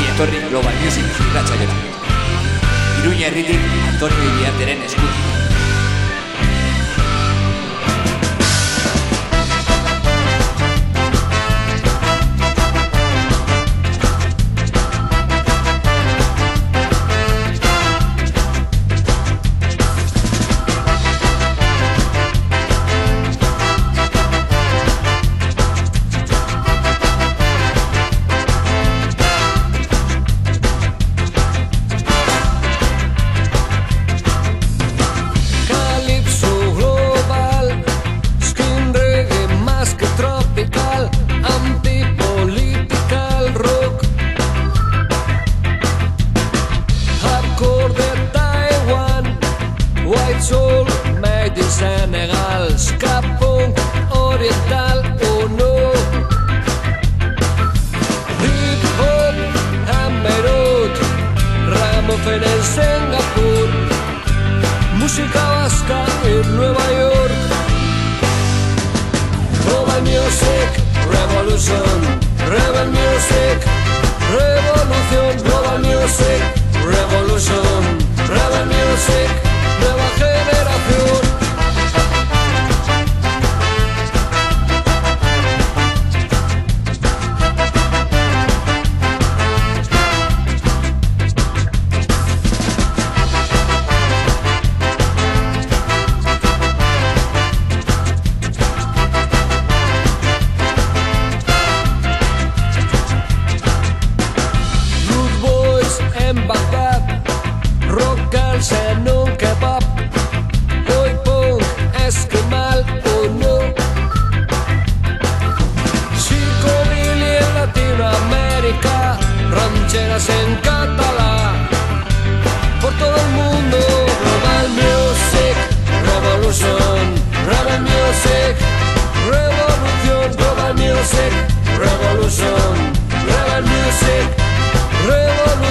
ongi 0.00 0.12
etorri 0.12 0.38
Global 0.48 0.76
Music 0.82 1.04
irratxa 1.28 1.56
jota. 1.60 1.76
Iruña 3.00 3.26
herritik 3.28 3.60
Antonio 3.92 4.28
Iriarteren 4.30 4.88
eskutik. 4.88 5.19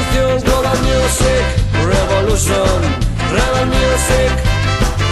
revolución, 0.09 0.42
global 0.44 0.78
music, 0.81 1.46
revolution, 1.86 2.81
rebel 3.31 3.66
music, 3.68 4.31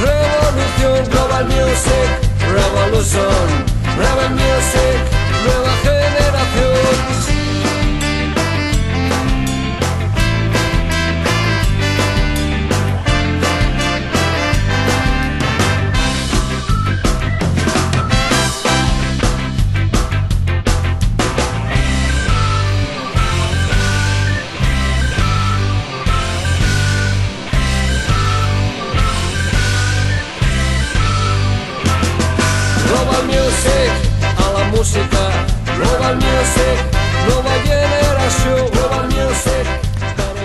revolución, 0.02 1.10
global 1.12 1.46
music, 1.46 2.08
revolution, 2.52 3.48
rebel 3.98 4.30
music, 4.32 4.98
nueva 5.46 5.72
generación. 5.84 6.37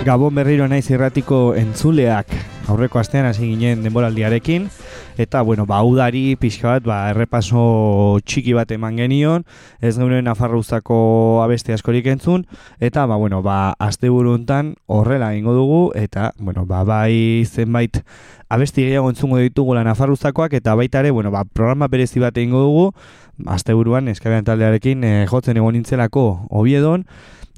Gabon 0.03 0.35
berriro 0.35 0.65
naiz 0.67 0.89
irratiko 0.91 1.53
entzuleak. 1.55 2.27
Aurreko 2.67 2.99
astean 2.99 3.23
hasi 3.27 3.45
ginen 3.47 3.85
denboraldiarekin 3.85 4.65
eta 5.19 5.41
bueno, 5.43 5.65
ba 5.65 5.81
udari 5.83 6.35
pixka 6.39 6.73
bat, 6.73 6.83
ba 6.83 6.97
errepaso 7.11 8.19
txiki 8.25 8.55
bat 8.55 8.71
eman 8.75 8.97
genion, 8.99 9.45
ez 9.79 9.95
geure 9.95 10.21
Nafarruzako 10.25 10.97
abeste 11.43 11.75
askorik 11.75 12.07
entzun 12.11 12.45
eta 12.83 13.05
ba 13.07 13.15
bueno, 13.15 13.41
ba 13.43 13.75
asteburu 13.79 14.33
hontan 14.35 14.75
horrela 14.87 15.33
eingo 15.35 15.53
dugu 15.55 15.81
eta 15.95 16.31
bueno, 16.39 16.65
ba 16.65 16.83
bai 16.83 17.45
zenbait 17.45 18.01
abesti 18.49 18.83
gehiago 18.83 19.09
entzungo 19.09 19.39
ditugu 19.39 19.75
la 19.75 19.83
Nafarruzakoak 19.83 20.53
eta 20.53 20.75
baita 20.75 20.99
ere, 20.99 21.11
bueno, 21.11 21.31
ba 21.31 21.43
programa 21.45 21.87
berezi 21.87 22.19
bat 22.19 22.37
eingo 22.37 22.59
dugu 22.59 22.91
asteburuan 23.45 24.07
eskabean 24.07 24.45
taldearekin 24.45 25.03
e, 25.03 25.13
jotzen 25.29 25.57
egon 25.57 25.73
nintzelako 25.73 26.47
Obiedon 26.49 27.07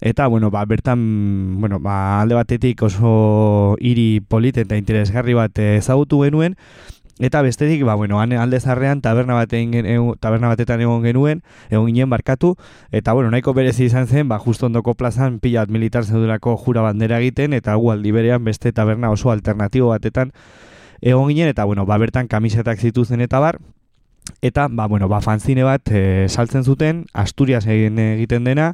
Eta, 0.01 0.27
bueno, 0.27 0.51
ba, 0.51 0.65
bertan, 0.65 1.61
bueno, 1.61 1.79
ba, 1.79 2.21
alde 2.21 2.35
batetik 2.35 2.81
oso 2.83 3.77
hiri 3.79 4.19
polit 4.19 4.57
eta 4.59 4.75
interesgarri 4.75 5.33
bat 5.33 5.55
ezagutu 5.57 6.19
genuen, 6.25 6.57
eta 7.23 7.41
bestetik, 7.41 7.85
ba, 7.87 7.95
bueno, 7.95 8.19
alde 8.19 8.59
zarrean 8.59 8.99
taberna, 9.01 9.35
batean, 9.39 9.71
taberna 10.19 10.51
batetan 10.51 10.83
egon 10.83 11.01
genuen, 11.07 11.43
egon 11.69 11.87
ginen 11.87 12.09
barkatu, 12.11 12.57
eta, 12.91 13.13
bueno, 13.13 13.31
nahiko 13.31 13.53
berezi 13.55 13.85
izan 13.85 14.07
zen, 14.07 14.27
ba, 14.27 14.37
justo 14.37 14.67
ondoko 14.67 14.95
plazan 14.99 15.39
pilat 15.39 15.71
militar 15.71 16.03
zeudurako 16.03 16.57
jura 16.57 16.83
bandera 16.83 17.21
egiten, 17.23 17.53
eta 17.53 17.75
gu 17.79 17.93
aldi 17.95 18.11
berean 18.11 18.43
beste 18.43 18.73
taberna 18.75 19.11
oso 19.15 19.31
alternatibo 19.31 19.93
batetan 19.95 20.33
egon 20.99 21.31
ginen, 21.31 21.47
eta, 21.47 21.63
bueno, 21.63 21.85
ba, 21.85 21.97
bertan 21.97 22.27
kamisetak 22.27 22.83
zituzen 22.83 23.23
eta 23.23 23.39
bar, 23.39 23.61
eta, 24.41 24.67
ba, 24.69 24.87
bueno, 24.87 25.07
ba, 25.09 25.21
fanzine 25.21 25.63
bat 25.63 25.89
e, 25.91 26.27
saltzen 26.29 26.63
zuten, 26.63 27.05
Asturias 27.13 27.65
egiten 27.67 28.43
dena, 28.43 28.73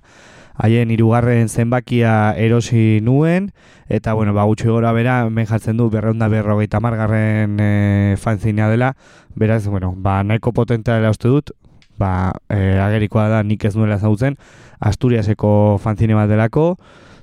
haien 0.62 0.92
hirugarren 0.92 1.50
zenbakia 1.50 2.34
erosi 2.38 3.00
nuen, 3.02 3.52
eta, 3.90 4.14
bueno, 4.14 4.34
ba, 4.34 4.44
gutxi 4.50 4.68
gora 4.70 4.92
bera, 4.94 5.22
hemen 5.28 5.48
jartzen 5.48 5.78
du 5.78 5.90
berreunda 5.90 6.28
berrogeita 6.32 6.80
margarren 6.80 7.58
e, 7.60 8.16
fanzinea 8.20 8.70
dela, 8.70 8.96
beraz, 9.36 9.66
bueno, 9.68 9.94
ba, 9.98 10.22
nahiko 10.24 10.54
potentea 10.54 11.00
dela 11.00 11.12
uste 11.12 11.32
dut, 11.32 11.54
ba, 11.98 12.34
e, 12.50 12.78
agerikoa 12.82 13.30
da 13.32 13.44
nik 13.44 13.66
ez 13.66 13.76
nuela 13.76 14.00
zautzen, 14.00 14.38
Asturiaseko 14.82 15.78
fanzine 15.82 16.16
bat 16.18 16.30
delako, 16.30 16.76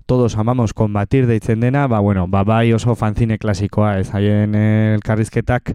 todos 0.09 0.39
amamos 0.39 0.73
combatir 0.73 1.27
deitzen 1.29 1.61
dena, 1.61 1.87
ba, 1.87 2.01
bueno, 2.01 2.27
ba, 2.29 2.45
bai 2.45 2.73
oso 2.73 2.95
fanzine 2.97 3.37
klasikoa, 3.39 3.99
ez 4.01 4.09
haien 4.15 4.55
elkarrizketak, 4.55 5.75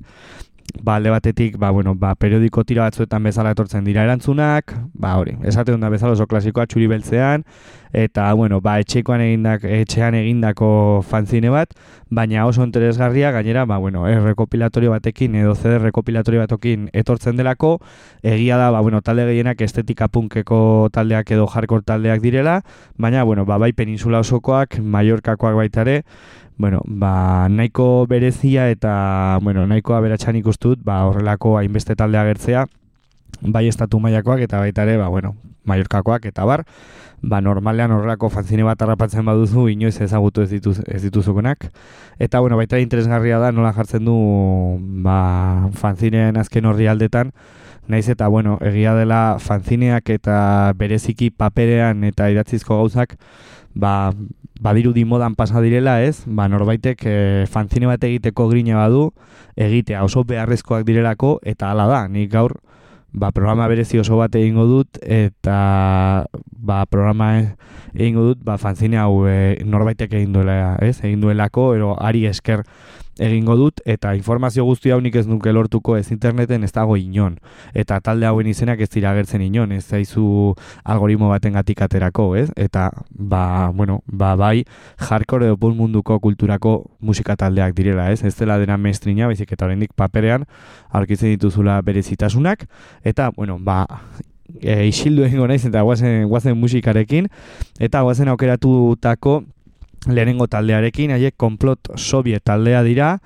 ba, 0.82 0.96
alde 0.96 1.10
batetik, 1.10 1.58
ba, 1.58 1.70
bueno, 1.72 1.96
ba, 1.96 2.16
periodiko 2.16 2.64
tira 2.64 2.84
batzuetan 2.88 3.24
bezala 3.24 3.54
etortzen 3.54 3.86
dira 3.86 4.04
erantzunak, 4.04 4.74
ba, 4.94 5.16
hori, 5.18 5.38
esate 5.48 5.76
da 5.78 5.90
bezala 5.90 6.14
oso 6.18 6.28
klasikoa 6.28 6.66
txuri 6.68 6.88
beltzean, 6.92 7.46
eta, 7.94 8.32
bueno, 8.34 8.60
ba, 8.62 8.80
etxekoan 8.82 9.22
egindak, 9.22 9.64
etxean 9.64 10.18
egindako 10.18 11.04
fanzine 11.08 11.52
bat, 11.54 11.76
baina 12.10 12.46
oso 12.50 12.64
interesgarria, 12.66 13.32
gainera, 13.32 13.66
ba, 13.70 13.78
bueno, 13.78 14.08
errekopilatorio 14.10 14.92
batekin, 14.92 15.36
edo 15.36 15.56
CD 15.56 15.78
rekopilatorio 15.80 16.42
batokin 16.42 16.90
etortzen 16.94 17.38
delako, 17.38 17.78
egia 18.24 18.58
da, 18.58 18.72
ba, 18.74 18.82
bueno, 18.82 19.02
talde 19.02 19.28
gehienak 19.30 19.62
estetika 19.62 20.10
punkeko 20.10 20.90
taldeak 20.92 21.32
edo 21.32 21.48
hardcore 21.48 21.86
taldeak 21.86 22.22
direla, 22.22 22.62
baina, 22.98 23.24
bueno, 23.24 23.46
ba, 23.46 23.60
bai 23.62 23.74
peninsula 23.74 24.24
osokoak, 24.26 24.80
Mallorcakoak 24.82 25.56
baitare, 25.56 26.02
bueno, 26.58 26.82
ba, 26.86 27.48
nahiko 27.50 28.06
berezia 28.08 28.70
eta 28.70 29.40
bueno, 29.42 29.66
nahiko 29.68 29.96
aberatsan 29.96 30.36
ikustut, 30.36 30.80
ba, 30.84 31.04
horrelako 31.06 31.58
hainbeste 31.58 31.96
talde 31.96 32.18
agertzea. 32.18 32.68
bai 33.42 33.68
estatu 33.68 34.00
mailakoak 34.00 34.40
eta 34.40 34.60
baita 34.60 34.84
ere, 34.84 34.98
ba, 34.98 35.08
bueno, 35.08 35.36
Mallorcakoak 35.66 36.26
eta 36.26 36.46
bar, 36.46 36.66
ba, 37.22 37.40
normalean 37.42 37.92
horrelako 37.92 38.30
fanzine 38.30 38.64
bat 38.64 38.82
harrapatzen 38.82 39.26
baduzu, 39.26 39.70
inoiz 39.72 39.96
ezagutu 40.02 40.44
ez, 40.44 40.50
dituz, 40.52 40.80
ez 40.88 41.02
dituzukonak. 41.02 41.70
Eta, 42.20 42.40
bueno, 42.40 42.58
baita 42.60 42.80
interesgarria 42.80 43.40
da, 43.40 43.52
nola 43.52 43.74
jartzen 43.74 44.06
du, 44.06 44.16
ba, 45.04 45.70
fanzineen 45.80 46.38
azken 46.38 46.68
horri 46.68 46.88
aldetan, 46.92 47.32
naiz 47.88 48.08
eta, 48.10 48.28
bueno, 48.28 48.58
egia 48.62 48.94
dela 48.96 49.38
fanzineak 49.40 50.10
eta 50.10 50.74
bereziki 50.80 51.30
paperean 51.32 52.04
eta 52.08 52.30
idatzizko 52.32 52.78
gauzak, 52.80 53.18
ba, 53.74 54.14
badirudi 54.64 55.04
modan 55.06 55.36
pasa 55.36 55.62
direla, 55.62 56.02
ez? 56.04 56.24
Ba, 56.26 56.48
norbaitek 56.48 57.06
e, 57.06 57.16
fanzine 57.52 57.90
bat 57.90 58.04
egiteko 58.04 58.48
grina 58.52 58.78
badu, 58.80 59.10
egitea 59.56 60.04
oso 60.06 60.24
beharrezkoak 60.28 60.86
direlako, 60.88 61.40
eta 61.44 61.74
hala 61.74 61.90
da, 61.90 62.06
nik 62.08 62.32
gaur, 62.32 62.56
ba, 63.14 63.32
programa 63.32 63.68
berezi 63.70 64.00
oso 64.02 64.18
bat 64.18 64.36
egingo 64.36 64.66
dut 64.66 64.98
eta 65.02 66.26
ba, 66.34 66.84
programa 66.90 67.30
egingo 67.94 68.26
dut 68.32 68.42
ba, 68.44 68.58
fanzine 68.58 68.98
hau 68.98 69.28
e, 69.30 69.62
norbaitek 69.64 70.18
egin 70.18 70.34
duela, 70.34 70.76
ez? 70.82 70.98
Egin 71.04 71.22
duelako, 71.22 71.74
ero 71.78 71.94
ari 72.02 72.26
esker 72.30 72.66
egingo 73.20 73.56
dut 73.56 73.82
eta 73.86 74.16
informazio 74.16 74.64
guzti 74.66 74.92
hau 74.92 75.00
ez 75.04 75.28
nuke 75.28 75.52
lortuko 75.52 75.98
ez 75.98 76.12
interneten 76.12 76.64
ez 76.64 76.72
dago 76.72 76.98
inon. 76.98 77.38
Eta 77.74 78.00
talde 78.00 78.26
hauen 78.26 78.48
izenak 78.48 78.80
ez 78.80 78.90
dira 78.90 79.12
agertzen 79.12 79.42
inon 79.42 79.72
ez 79.72 79.86
zaizu 79.86 80.56
algoritmo 80.84 81.30
baten 81.30 81.54
gatik 81.54 81.82
aterako 81.82 82.36
ez? 82.36 82.50
Eta 82.56 82.92
ba, 83.10 83.72
bueno, 83.74 84.02
ba, 84.08 84.36
bai 84.36 84.66
hardcore 84.98 85.46
edo 85.46 85.58
pun 85.58 85.78
munduko 85.78 86.20
kulturako 86.20 86.90
musika 87.00 87.36
taldeak 87.36 87.76
direla 87.76 88.12
ez? 88.12 88.24
Ez 88.24 88.36
dela 88.36 88.58
dena 88.58 88.78
mestrina 88.78 89.28
baizik 89.28 89.52
eta 89.52 89.66
horrendik 89.66 89.94
paperean 89.96 90.46
aurkitzen 90.90 91.30
dituzula 91.30 91.82
berezitasunak. 91.82 92.68
Eta 93.04 93.32
bueno 93.36 93.60
ba 93.60 93.88
E, 94.62 94.86
isildu 94.86 95.24
egingo 95.24 95.48
naiz 95.48 95.64
eta 95.66 95.82
guazen, 95.82 96.28
guazen 96.30 96.58
musikarekin. 96.60 97.30
Eta 97.80 98.02
guazen 98.06 98.28
aukeratutako 98.28 99.44
lehenengo 100.08 100.48
taldearekin, 100.52 101.14
haiek 101.16 101.36
konplot 101.38 101.94
soviet 101.96 102.44
taldea 102.44 102.84
dira, 102.84 103.18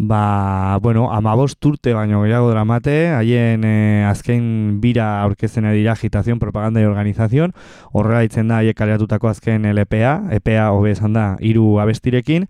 ba, 0.00 0.78
bueno, 0.80 1.10
amabost 1.12 1.64
urte 1.66 1.92
baino 1.92 2.22
gehiago 2.22 2.48
dramate, 2.50 3.10
haien 3.12 3.64
eh, 3.68 4.06
azken 4.08 4.80
bira 4.80 5.22
aurkezen 5.22 5.68
dira 5.74 5.92
agitazion, 5.92 6.38
propaganda 6.38 6.80
y 6.80 6.84
organizazion, 6.88 7.52
horrela 7.92 8.24
da 8.48 8.56
haiek 8.62 8.76
kaleatutako 8.76 9.28
azken 9.28 9.66
LPA, 9.74 10.32
EPA 10.32 10.70
hobe 10.72 10.92
esan 10.92 11.12
da, 11.12 11.36
hiru 11.40 11.78
abestirekin, 11.80 12.48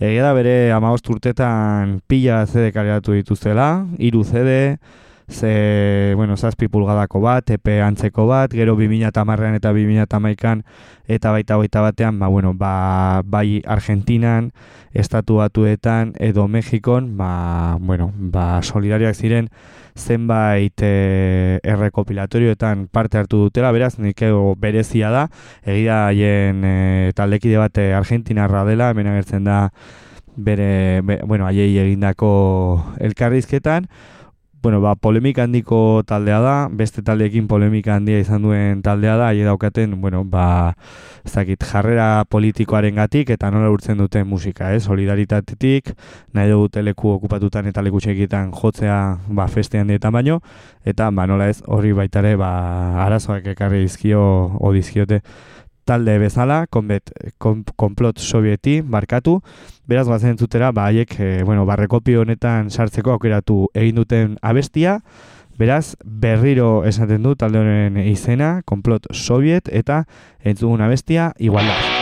egia 0.00 0.32
bere 0.34 0.72
amabost 0.72 1.08
urtetan 1.08 2.00
pila 2.08 2.44
CD 2.46 2.72
kaleatu 2.72 3.12
dituzela, 3.12 3.86
hiru 3.98 4.24
CD, 4.24 4.78
ze, 5.28 6.14
bueno, 6.16 6.36
zazpi 6.36 6.68
pulgadako 6.68 7.20
bat, 7.20 7.50
epe 7.50 7.82
antzeko 7.84 8.26
bat, 8.26 8.52
gero 8.52 8.76
2008an 8.78 9.56
eta 9.58 9.72
2008an 9.76 10.62
eta 11.06 11.32
baita 11.32 11.56
baita 11.56 11.80
batean, 11.80 12.18
ba, 12.18 12.28
bueno, 12.28 12.54
ba, 12.54 13.22
bai 13.24 13.62
Argentinan, 13.66 14.52
estatu 14.92 15.36
batuetan, 15.36 16.14
edo 16.18 16.48
Mexikon, 16.48 17.16
ba, 17.16 17.76
bueno, 17.80 18.12
ba, 18.16 18.62
solidariak 18.62 19.14
ziren 19.14 19.50
zenbait 19.98 20.80
e, 20.80 21.60
errekopilatorioetan 21.62 22.88
parte 22.88 23.18
hartu 23.18 23.44
dutela, 23.44 23.72
beraz, 23.72 23.98
nik 23.98 24.22
berezia 24.56 25.10
da, 25.10 25.28
egia 25.64 26.06
haien 26.08 26.64
e, 26.64 27.12
taldekide 27.14 27.58
bat 27.58 27.78
Argentinarra 27.78 28.64
dela, 28.64 28.90
hemen 28.90 29.12
agertzen 29.12 29.44
da, 29.44 29.66
bere, 30.38 31.02
bueno, 31.02 31.46
haiei 31.46 31.74
egindako 31.82 32.30
elkarrizketan, 33.02 33.88
bueno, 34.62 34.80
ba, 34.80 34.94
polemika 34.94 35.44
handiko 35.44 36.02
taldea 36.06 36.40
da, 36.42 36.54
beste 36.70 37.02
taldeekin 37.06 37.46
polemika 37.46 37.94
handia 37.94 38.18
izan 38.18 38.42
duen 38.42 38.80
taldea 38.82 39.14
da, 39.16 39.28
haie 39.30 39.44
daukaten, 39.46 39.94
bueno, 40.00 40.24
ba, 40.24 40.74
zakit, 41.28 41.62
jarrera 41.62 42.24
politikoaren 42.28 42.98
gatik, 42.98 43.30
eta 43.30 43.52
nola 43.54 43.70
urtzen 43.70 43.98
duten 44.02 44.26
musika, 44.26 44.72
eh? 44.74 44.80
solidaritatetik, 44.80 45.92
nahi 46.34 46.50
dugu 46.50 46.68
teleku 46.74 47.14
okupatutan 47.14 47.70
eta 47.70 47.84
leku 47.86 48.02
txekitan 48.02 48.50
jotzea 48.56 48.98
ba, 49.28 49.46
feste 49.46 49.78
handietan 49.78 50.12
baino, 50.12 50.40
eta 50.84 51.10
ba, 51.14 51.28
nola 51.30 51.48
ez, 51.52 51.60
horri 51.66 51.94
baitare, 51.94 52.34
ba, 52.40 52.50
arazoak 53.06 53.46
ekarri 53.54 53.84
dizkio, 53.86 54.24
o 54.58 54.74
dizkiote, 54.74 55.22
talde 55.88 56.18
bezala, 56.20 56.62
konbet, 56.70 57.10
kon, 57.40 57.64
konplot 57.80 58.20
sovieti, 58.20 58.78
barkatu, 58.84 59.38
beraz 59.88 60.06
bazen 60.10 60.38
zutera, 60.38 60.70
ba, 60.76 60.88
haiek, 60.92 61.16
e, 61.18 61.30
bueno, 61.48 61.64
barrekopi 61.68 62.18
honetan 62.20 62.70
sartzeko 62.70 63.16
aukeratu 63.16 63.64
egin 63.74 64.02
duten 64.02 64.36
abestia, 64.42 64.98
beraz, 65.58 65.96
berriro 66.04 66.84
esaten 66.86 67.24
du 67.24 67.34
talde 67.36 67.62
honen 67.62 67.96
izena, 68.04 68.58
konplot 68.68 69.10
soviet, 69.12 69.72
eta 69.72 70.04
entzugun 70.44 70.84
abestia, 70.84 71.32
igualdad. 71.38 71.97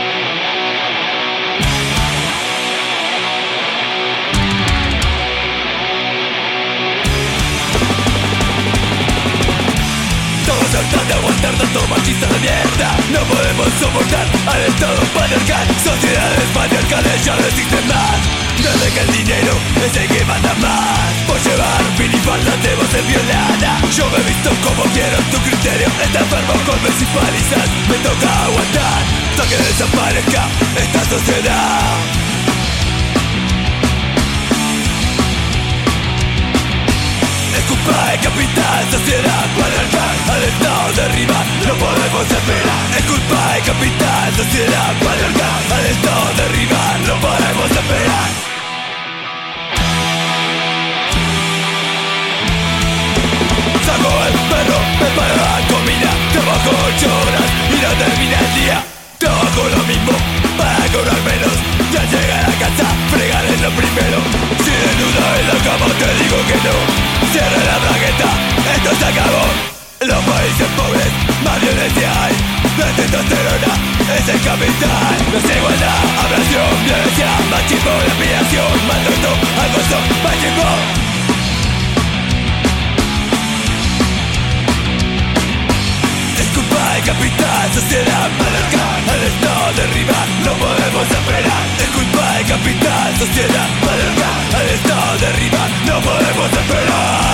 Machista 11.89 12.27
de 12.27 13.13
No 13.13 13.19
podemos 13.25 13.67
soportar 13.79 14.25
al 14.47 14.61
Estado 14.63 15.01
patriarcal. 15.13 15.67
Sociedades 15.83 16.49
patriarcales 16.53 17.25
ya 17.25 17.35
no 17.35 17.45
existen 17.45 17.87
más. 17.87 18.17
Desde 18.57 18.91
que 18.93 18.99
el 19.01 19.11
dinero 19.11 19.53
es 19.85 19.97
el 19.97 20.07
que 20.07 20.25
manda 20.25 20.53
más. 20.55 21.13
Por 21.27 21.39
llevar 21.39 21.81
minifalda 21.97 22.57
debo 22.63 22.83
ser 22.85 23.03
violada. 23.03 23.81
Yo 23.95 24.09
me 24.09 24.17
he 24.17 24.23
visto 24.23 24.49
como 24.63 24.83
quiero, 24.93 25.17
tu 25.31 25.37
criterio 25.37 25.87
está 26.03 26.19
enfermo. 26.19 26.53
Con 26.65 26.79
y 26.79 27.05
palizas 27.05 27.69
Me 27.89 27.97
toca 27.97 28.43
aguantar. 28.45 29.03
Hasta 29.29 29.43
que 29.49 29.57
desaparezca 29.57 30.47
esta 30.75 31.05
sociedad 31.05 32.26
de 37.67 38.17
capital, 38.19 38.91
sociedad 38.91 39.45
patriarcal 39.57 40.15
Al 40.29 40.43
estado 40.43 40.93
de 40.93 41.01
arriba 41.03 41.45
no 41.65 41.73
podemos 41.75 42.25
esperar. 42.31 42.83
De 42.95 43.61
capital, 43.61 44.35
sociedad 44.35 44.93
patriarcal 45.03 45.61
Al 45.75 45.85
estado 45.85 46.33
de 46.37 46.43
arriba 46.43 46.79
no 47.07 47.15
podemos 47.19 47.71
esperar. 47.71 48.29
Saco 53.85 54.11
el 54.27 54.33
perro, 54.51 54.79
me 54.99 55.09
paro 55.17 55.35
la 55.35 55.67
comida 55.67 56.11
Trabajo 56.33 56.71
ocho 56.87 57.07
horas 57.21 57.49
y 57.71 57.81
no 57.81 57.89
termina 58.05 58.39
el 58.39 58.61
día 58.61 58.96
Trabajo 59.17 59.61
lo 59.75 59.83
mismo 59.89 60.13
para 60.57 60.85
cobrar 60.93 61.21
menos. 61.25 61.55
Ya 61.93 62.03
llegar 62.05 62.45
a 62.45 62.53
casa, 62.59 62.87
fregar 63.11 63.45
es 63.45 63.61
lo 63.61 63.71
primero. 63.71 64.17
Si 64.63 64.71
de 64.71 64.91
duda 65.01 65.25
en 65.39 65.47
la 65.47 65.57
cama 65.65 65.87
te 65.97 66.09
digo 66.21 66.37
que 66.47 66.57
no. 66.65 66.75
Cierra 67.33 67.61
la 67.65 67.77
bragueta, 67.81 68.29
esto 68.75 68.91
se 68.99 69.05
acabó. 69.05 69.45
Los 70.05 70.21
países 70.23 70.69
pobres, 70.77 71.11
más 71.43 71.59
violencia 71.61 72.09
hay. 72.23 72.35
La 72.77 72.89
testosterona 72.93 73.73
es 74.17 74.27
el 74.29 74.39
capital. 74.41 75.13
Desigualdad, 75.33 76.01
abrasión, 76.21 76.71
violencia 76.85 77.29
Machismo, 77.49 77.91
la 77.97 78.05
aspiración, 78.13 78.73
maltrato, 78.87 79.31
acoso, 79.65 79.97
machismo. 80.23 81.07
Capital, 87.05 87.73
sociedad 87.73 88.29
patriarcal 88.37 88.86
Al 89.27 89.33
estado 89.33 89.73
derribar, 89.73 90.27
no 90.45 90.53
podemos 90.53 91.11
esperar 91.11 91.63
Es 91.79 91.89
culpa 91.89 92.33
del 92.33 92.47
capital, 92.47 93.17
sociedad 93.17 93.67
patriarcal 93.81 94.55
Al 94.55 94.69
estado 94.69 95.17
derribar, 95.17 95.69
no 95.85 95.99
podemos 95.99 96.51
esperar 96.53 97.27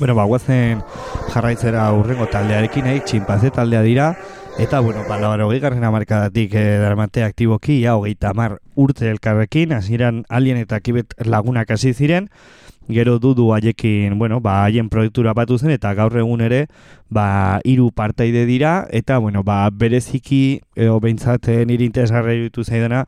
Bueno, 0.00 0.14
ba, 0.14 0.24
guazen 0.24 0.82
jarraitzera 1.30 1.92
urrengo 1.92 2.26
taldearekin, 2.26 2.86
eh? 2.90 3.00
txinpaze 3.04 3.50
taldea 3.54 3.82
dira, 3.86 4.06
eta, 4.58 4.80
bueno, 4.80 5.04
ba, 5.08 5.18
labar 5.18 5.42
hogei 5.42 5.60
garren 5.60 5.84
amarkadatik 5.84 6.54
eh, 6.54 6.78
darmate 6.80 7.22
aktiboki, 7.24 7.80
ja, 7.82 7.94
hogei 7.96 8.14
tamar 8.14 8.58
urte 8.74 9.08
elkarrekin, 9.10 9.72
hasieran 9.72 10.24
alien 10.28 10.58
eta 10.60 10.80
kibet 10.80 11.14
lagunak 11.24 11.70
hasi 11.70 11.92
ziren, 11.94 12.28
gero 12.88 13.18
dudu 13.18 13.50
haiekin, 13.54 14.18
bueno, 14.18 14.40
ba, 14.40 14.64
haien 14.64 14.88
proiektura 14.90 15.34
batu 15.34 15.58
zen, 15.58 15.70
eta 15.70 15.94
gaur 15.94 16.16
egun 16.18 16.42
ere, 16.44 16.66
ba, 17.08 17.60
iru 17.64 17.90
parteide 17.94 18.44
dira, 18.46 18.86
eta, 18.90 19.18
bueno, 19.18 19.44
ba, 19.44 19.62
bereziki, 19.70 20.60
edo 20.76 20.98
behintzat 21.00 21.48
nire 21.66 21.86
interesgarra 21.86 22.34
ditu 22.34 22.64
zaidana, 22.64 23.06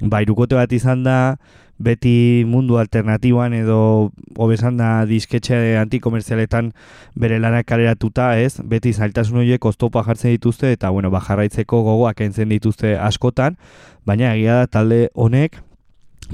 ba, 0.00 0.22
irukote 0.22 0.56
bat 0.58 0.72
izan 0.72 1.02
da, 1.06 1.36
beti 1.78 2.44
mundu 2.48 2.78
alternatiboan 2.80 3.52
edo 3.56 4.10
hobesan 4.36 4.78
da 4.80 5.04
disketxe 5.08 5.76
antikomerzialetan 5.80 6.72
bere 7.14 7.38
lanak 7.40 7.66
kaleratuta, 7.68 8.32
ez? 8.40 8.56
Beti 8.64 8.92
zailtasun 8.92 9.42
horiek 9.42 9.64
oztopa 9.64 10.04
jartzen 10.06 10.32
dituzte 10.36 10.72
eta 10.72 10.90
bueno, 10.90 11.10
ba, 11.10 11.20
jarraitzeko 11.20 11.82
gogoak 11.84 12.20
entzen 12.24 12.48
dituzte 12.48 12.96
askotan, 12.96 13.58
baina 14.06 14.34
egia 14.34 14.62
da 14.62 14.72
talde 14.78 15.06
honek 15.14 15.60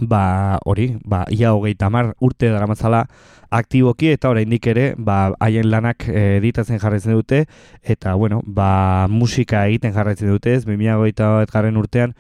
ba, 0.01 0.59
hori, 0.65 0.97
ba, 1.05 1.25
ia 1.31 1.53
hogeita 1.53 1.91
mar 1.91 2.15
urte 2.21 2.49
daramatzala 2.53 3.07
aktiboki 3.53 4.13
eta 4.15 4.31
oraindik 4.33 4.67
ere 4.73 4.93
ba, 4.97 5.33
haien 5.45 5.69
lanak 5.71 6.07
eh, 6.09 6.39
editatzen 6.39 6.81
jarraitzen 6.81 7.13
dute 7.13 7.45
eta 7.83 8.15
bueno, 8.15 8.41
ba, 8.47 9.09
musika 9.11 9.67
egiten 9.69 9.93
jarraitzen 9.93 10.31
dute 10.33 10.55
ez, 10.57 10.65
2008 10.65 11.53
garren 11.53 11.77
urtean 11.77 12.15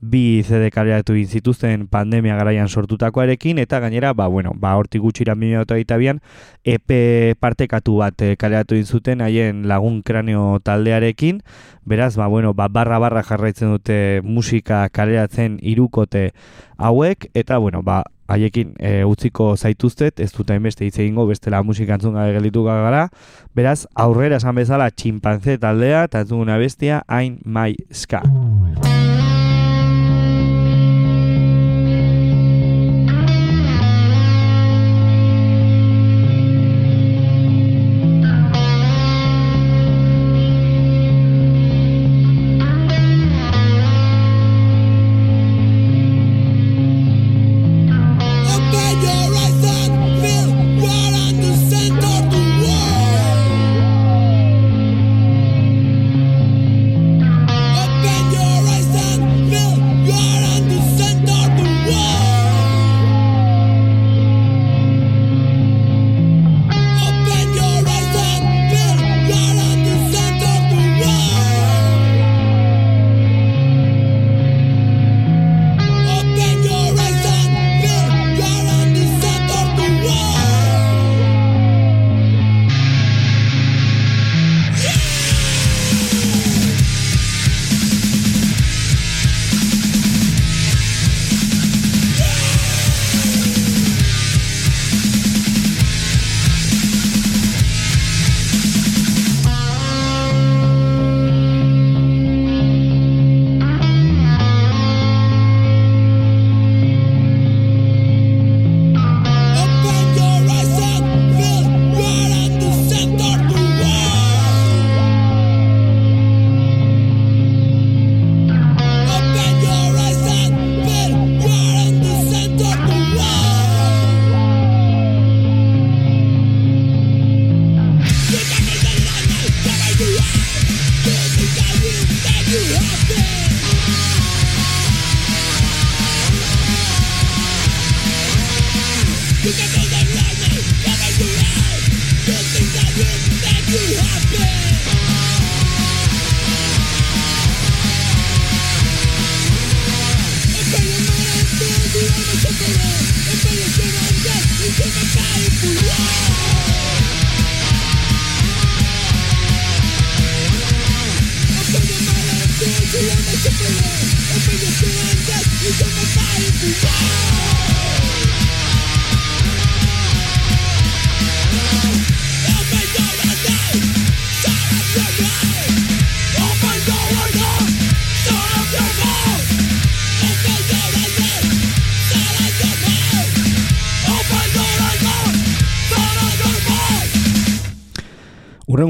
bi 0.00 0.42
CD 0.46 0.70
kaleratu 0.70 1.14
zituzten 1.26 1.88
pandemia 1.88 2.36
garaian 2.36 2.68
sortutakoarekin 2.68 3.58
eta 3.58 3.80
gainera 3.80 4.12
ba 4.14 4.28
bueno, 4.28 4.52
ba 4.54 4.76
hortik 4.76 5.02
gutxira 5.02 5.34
2022an 5.34 6.20
EP 6.64 7.38
partekatu 7.40 7.96
bat 7.98 8.22
e, 8.22 8.36
kaleratu 8.36 8.78
zuten 8.84 9.20
haien 9.20 9.66
lagun 9.66 10.02
kranio 10.02 10.60
taldearekin. 10.62 11.42
Beraz 11.84 12.16
ba 12.16 12.26
bueno, 12.26 12.54
ba 12.54 12.68
barra 12.68 12.98
barra 12.98 13.22
jarraitzen 13.22 13.70
dute 13.70 14.20
musika 14.22 14.88
kaleratzen 14.88 15.58
irukote 15.62 16.32
hauek 16.78 17.30
eta 17.34 17.58
bueno, 17.58 17.82
ba 17.82 18.04
haiekin 18.28 18.74
e, 18.78 19.04
utziko 19.08 19.56
zaituztet, 19.56 20.20
ez 20.20 20.30
dut 20.36 20.50
hainbeste 20.52 20.84
hitz 20.84 20.98
egingo 20.98 21.26
bestela 21.30 21.62
musika 21.64 21.96
entzun 21.96 22.14
gabe 22.18 22.36
gelditu 22.36 22.62
gara. 22.66 23.08
Beraz, 23.56 23.86
aurrera 23.94 24.36
esan 24.36 24.60
bezala 24.60 24.90
txinpantze 24.90 25.58
taldea 25.58 26.04
eta 26.10 26.22
ez 26.22 26.30
duguna 26.30 26.60
bestia 26.60 27.02
hain 27.08 27.40
mai 27.44 27.74
ska. 27.90 28.22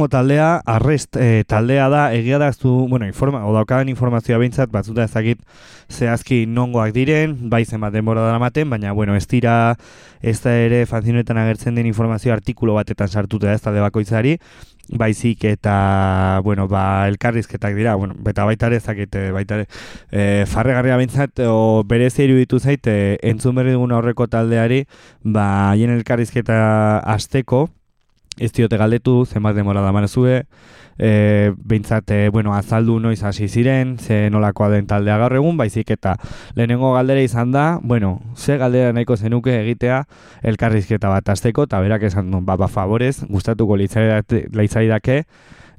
Taldea, 0.08 0.62
arrest 0.66 1.16
e, 1.16 1.44
taldea 1.48 1.88
da, 1.88 2.12
egia 2.14 2.38
da 2.38 2.52
zu, 2.52 2.86
bueno, 2.88 3.06
informa, 3.06 3.44
o 3.46 3.52
daukadan 3.54 3.88
informazioa 3.88 4.38
behintzat, 4.38 4.70
batzuta 4.72 5.04
ezagit 5.04 5.40
zehazki 5.90 6.44
nongoak 6.46 6.92
diren, 6.96 7.36
bai 7.50 7.64
bat 7.78 7.92
denbora 7.92 8.22
dara 8.26 8.38
maten, 8.38 8.70
baina, 8.70 8.92
bueno, 8.92 9.16
ez 9.16 9.26
dira, 9.26 9.76
ez 10.20 10.40
da 10.42 10.54
ere 10.54 10.84
fanzinoetan 10.86 11.38
agertzen 11.38 11.74
den 11.74 11.86
informazio 11.86 12.32
artikulo 12.32 12.74
batetan 12.74 13.08
sartuta 13.08 13.52
ez 13.52 13.60
talde 13.62 13.80
bakoitzari, 13.80 14.38
baizik 14.88 15.44
eta, 15.44 16.40
bueno, 16.44 16.68
ba, 16.68 17.08
elkarrizketak 17.08 17.74
dira, 17.74 17.94
bueno, 17.94 18.14
beta 18.18 18.44
baita 18.44 18.66
ere 18.66 18.76
ezakit, 18.76 19.14
eh, 19.14 19.30
baita 19.32 19.60
ere, 19.60 19.66
e, 20.10 20.44
farregarria 20.46 20.96
behintzat, 20.96 21.40
o 21.46 21.84
bere 21.84 22.10
zeiru 22.10 22.36
ditu 22.36 22.58
zait, 22.58 22.86
e, 22.86 23.18
entzun 23.22 23.54
berri 23.54 23.76
duguna 23.76 23.98
horreko 23.98 24.26
taldeari, 24.28 24.86
ba, 25.22 25.74
hien 25.76 25.92
elkarrizketa 25.92 26.98
azteko, 27.04 27.68
ez 28.38 28.52
diote 28.52 28.78
galdetu, 28.78 29.24
zenbat 29.26 29.56
demora 29.56 29.82
da 29.82 29.92
manezue, 29.92 30.44
e, 30.98 31.52
behintzat, 31.56 32.10
e, 32.10 32.28
bueno, 32.30 32.54
azaldu 32.54 32.98
noiz 33.00 33.22
hasi 33.22 33.48
ziren, 33.48 33.96
ze 33.98 34.28
nolakoa 34.30 34.68
den 34.70 34.86
taldea 34.86 35.18
gaur 35.18 35.36
egun, 35.38 35.56
baizik 35.56 35.90
eta 35.94 36.16
lehenengo 36.54 36.92
galdera 36.94 37.22
izan 37.22 37.52
da, 37.52 37.78
bueno, 37.82 38.20
ze 38.36 38.58
galdera 38.58 38.92
nahiko 38.92 39.16
zenuke 39.16 39.54
egitea 39.62 40.02
elkarrizketa 40.42 41.08
bat 41.08 41.28
azteko, 41.28 41.68
eta 41.70 41.80
berak 41.80 42.08
esan 42.10 42.30
du, 42.30 42.40
ba, 42.40 42.56
ba, 42.56 42.68
favorez, 42.68 43.24
gustatuko 43.28 43.78
dake, 44.88 45.24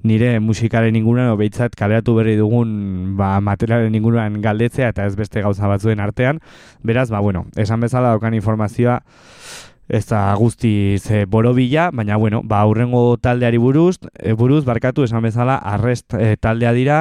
nire 0.03 0.39
musikaren 0.39 0.95
inguruan, 0.95 1.33
behintzat, 1.37 1.75
kaleratu 1.75 2.15
berri 2.15 2.37
dugun 2.39 3.17
ba, 3.19 3.39
materialen 3.43 3.95
inguruan 3.95 4.39
galdetzea, 4.41 4.93
eta 4.93 5.05
ez 5.05 5.15
beste 5.19 5.41
gauza 5.43 5.67
batzuen 5.67 5.99
artean, 5.99 6.39
beraz, 6.83 7.09
ba, 7.09 7.19
bueno, 7.19 7.45
esan 7.57 7.83
bezala 7.83 8.13
daukan 8.15 8.33
informazioa, 8.33 9.01
ez 9.89 10.05
da 10.05 10.22
guztiz 10.38 11.10
e, 11.12 11.25
borobila, 11.25 11.89
baina 11.91 12.15
bueno, 12.17 12.43
ba, 12.46 12.62
aurrengo 12.62 13.17
taldeari 13.17 13.58
buruz, 13.58 13.98
e, 14.13 14.34
buruz, 14.34 14.63
barkatu 14.65 15.03
esan 15.03 15.25
bezala, 15.25 15.58
arrest 15.58 16.13
e, 16.13 16.36
taldea 16.38 16.74
dira, 16.77 17.00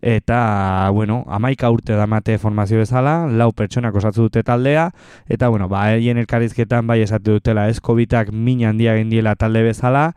eta, 0.00 0.88
bueno, 0.94 1.24
amaika 1.28 1.68
urte 1.70 1.92
damate 1.98 2.38
formazio 2.38 2.78
bezala, 2.78 3.26
lau 3.26 3.50
pertsonak 3.52 3.98
osatzu 3.98 4.28
dute 4.28 4.44
taldea, 4.46 4.92
eta, 5.28 5.48
bueno, 5.48 5.68
ba, 5.68 5.88
egin 5.96 6.22
elkarizketan 6.22 6.86
bai 6.86 7.02
esate 7.02 7.34
dutela 7.34 7.68
eskobitak 7.68 8.30
min 8.32 8.64
handia 8.64 8.94
gendiela 8.96 9.34
talde 9.34 9.66
bezala, 9.66 10.12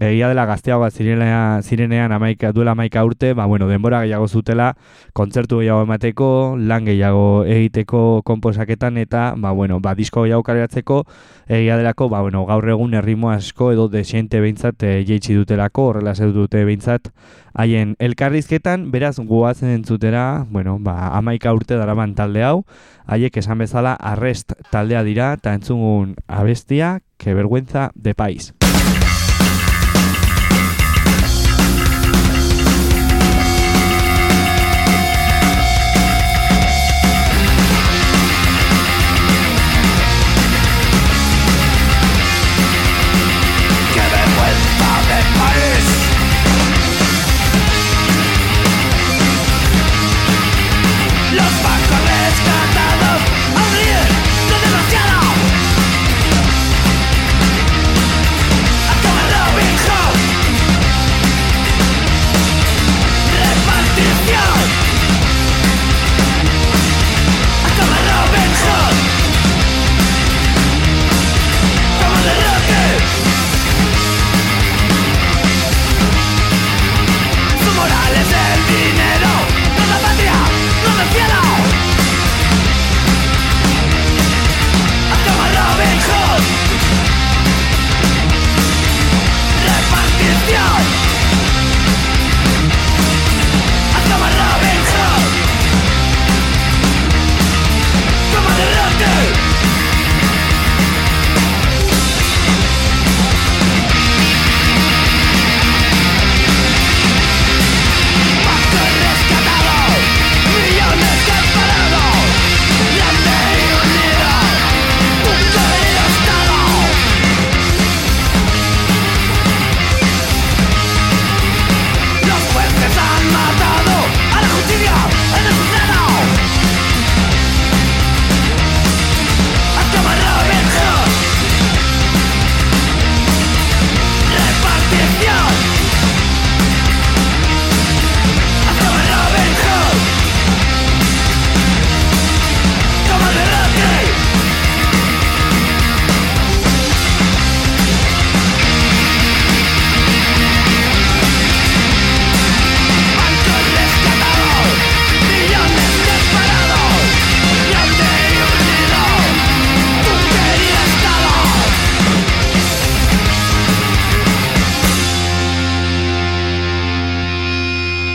egia 0.00 0.28
dela 0.30 0.44
gazteagoa 0.46 0.90
zirenean, 0.90 1.62
zirenean 1.62 2.12
amaika, 2.12 2.52
duela 2.52 2.72
amaika 2.76 3.02
urte, 3.04 3.32
ba, 3.34 3.46
bueno, 3.46 3.66
denbora 3.68 4.02
gehiago 4.04 4.28
zutela, 4.28 4.74
kontzertu 5.12 5.58
gehiago 5.58 5.82
emateko, 5.82 6.28
lan 6.58 6.86
gehiago 6.86 7.44
egiteko 7.44 8.22
konposaketan, 8.24 8.98
eta, 9.02 9.32
ba, 9.36 9.50
bueno, 9.50 9.80
ba, 9.80 9.96
disko 9.98 10.22
gehiago 10.22 10.44
kareratzeko, 10.46 11.02
egia 11.48 11.76
delako, 11.80 12.08
ba, 12.12 12.20
bueno, 12.22 12.44
gaur 12.46 12.68
egun 12.68 12.94
errimo 12.94 13.32
asko 13.32 13.72
edo 13.72 13.88
desiente 13.88 14.40
behintzat 14.40 14.86
e, 14.86 14.92
jeitsi 15.08 15.34
dutelako, 15.34 15.88
horrela 15.90 16.14
zer 16.14 16.30
dute 16.36 16.62
behintzat, 16.64 17.10
haien 17.58 17.96
elkarrizketan, 17.98 18.92
beraz, 18.94 19.16
guazen 19.18 19.74
entzutera, 19.74 20.46
bueno, 20.50 20.78
ba, 20.78 21.10
amaika 21.18 21.52
urte 21.56 21.74
daraman 21.74 22.14
talde 22.14 22.46
hau, 22.46 22.62
haiek 23.08 23.42
esan 23.42 23.58
bezala 23.58 23.96
arrest 23.98 24.54
taldea 24.70 25.02
dira, 25.02 25.32
eta 25.40 25.56
entzungun 25.58 26.14
abestia, 26.28 27.00
que 27.18 27.34
vergüenza 27.34 27.90
de 27.96 28.14
país. 28.14 28.57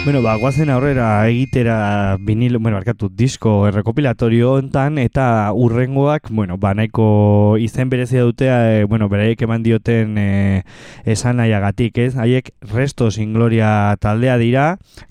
Bueno, 0.03 0.21
ba, 0.21 0.35
guazen 0.35 0.69
aurrera 0.69 1.25
egitera 1.29 2.17
vinilo, 2.19 2.59
bueno, 2.59 2.75
arkatu, 2.75 3.07
disko 3.07 3.69
errekopilatorio 3.69 4.49
hontan 4.51 4.97
eta 4.99 5.53
urrengoak, 5.55 6.27
bueno, 6.29 6.57
ba, 6.57 6.73
nahiko 6.75 7.55
izen 7.55 7.87
berezia 7.87 8.25
dutea, 8.27 8.57
e, 8.81 8.83
bueno, 8.83 9.07
beraiek 9.07 9.45
eman 9.47 9.63
dioten 9.63 10.17
e, 10.19 10.65
esan 11.07 11.39
nahiagatik, 11.39 12.01
ez? 12.03 12.17
Haiek 12.19 12.51
resto 12.73 13.11
sin 13.15 13.31
gloria 13.31 13.95
taldea 14.03 14.35
dira, 14.37 14.65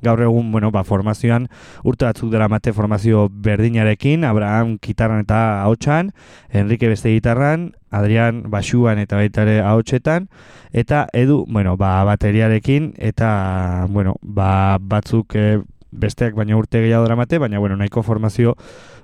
gaur 0.05 0.21
egun, 0.21 0.53
bueno, 0.53 0.69
ba, 0.77 0.85
formazioan 0.85 1.49
urte 1.89 2.05
batzuk 2.05 2.29
dela 2.29 2.53
mate 2.53 2.77
formazio 2.77 3.31
berdinarekin, 3.33 4.29
Abraham 4.29 4.77
kitarran 4.77 5.25
eta 5.25 5.63
haotxan, 5.63 6.13
Enrique 6.53 6.93
beste 6.93 7.17
gitarran, 7.17 7.71
Adrian 7.93 8.43
Basuan 8.51 8.99
eta 8.99 9.21
baita 9.21 9.45
ere 9.45 9.61
ahotsetan 9.61 10.29
eta 10.73 11.07
edu, 11.13 11.45
bueno, 11.49 11.77
ba, 11.77 12.03
bateriarekin 12.09 12.95
eta 12.97 13.87
bueno, 13.91 14.17
ba, 14.23 14.79
batzuk 14.81 15.37
e, 15.37 15.61
besteak 15.93 16.35
baina 16.35 16.57
urte 16.57 16.81
gehiago 16.81 17.05
dramate, 17.05 17.39
baina 17.39 17.61
bueno, 17.61 17.77
nahiko 17.77 18.03
formazio 18.03 18.57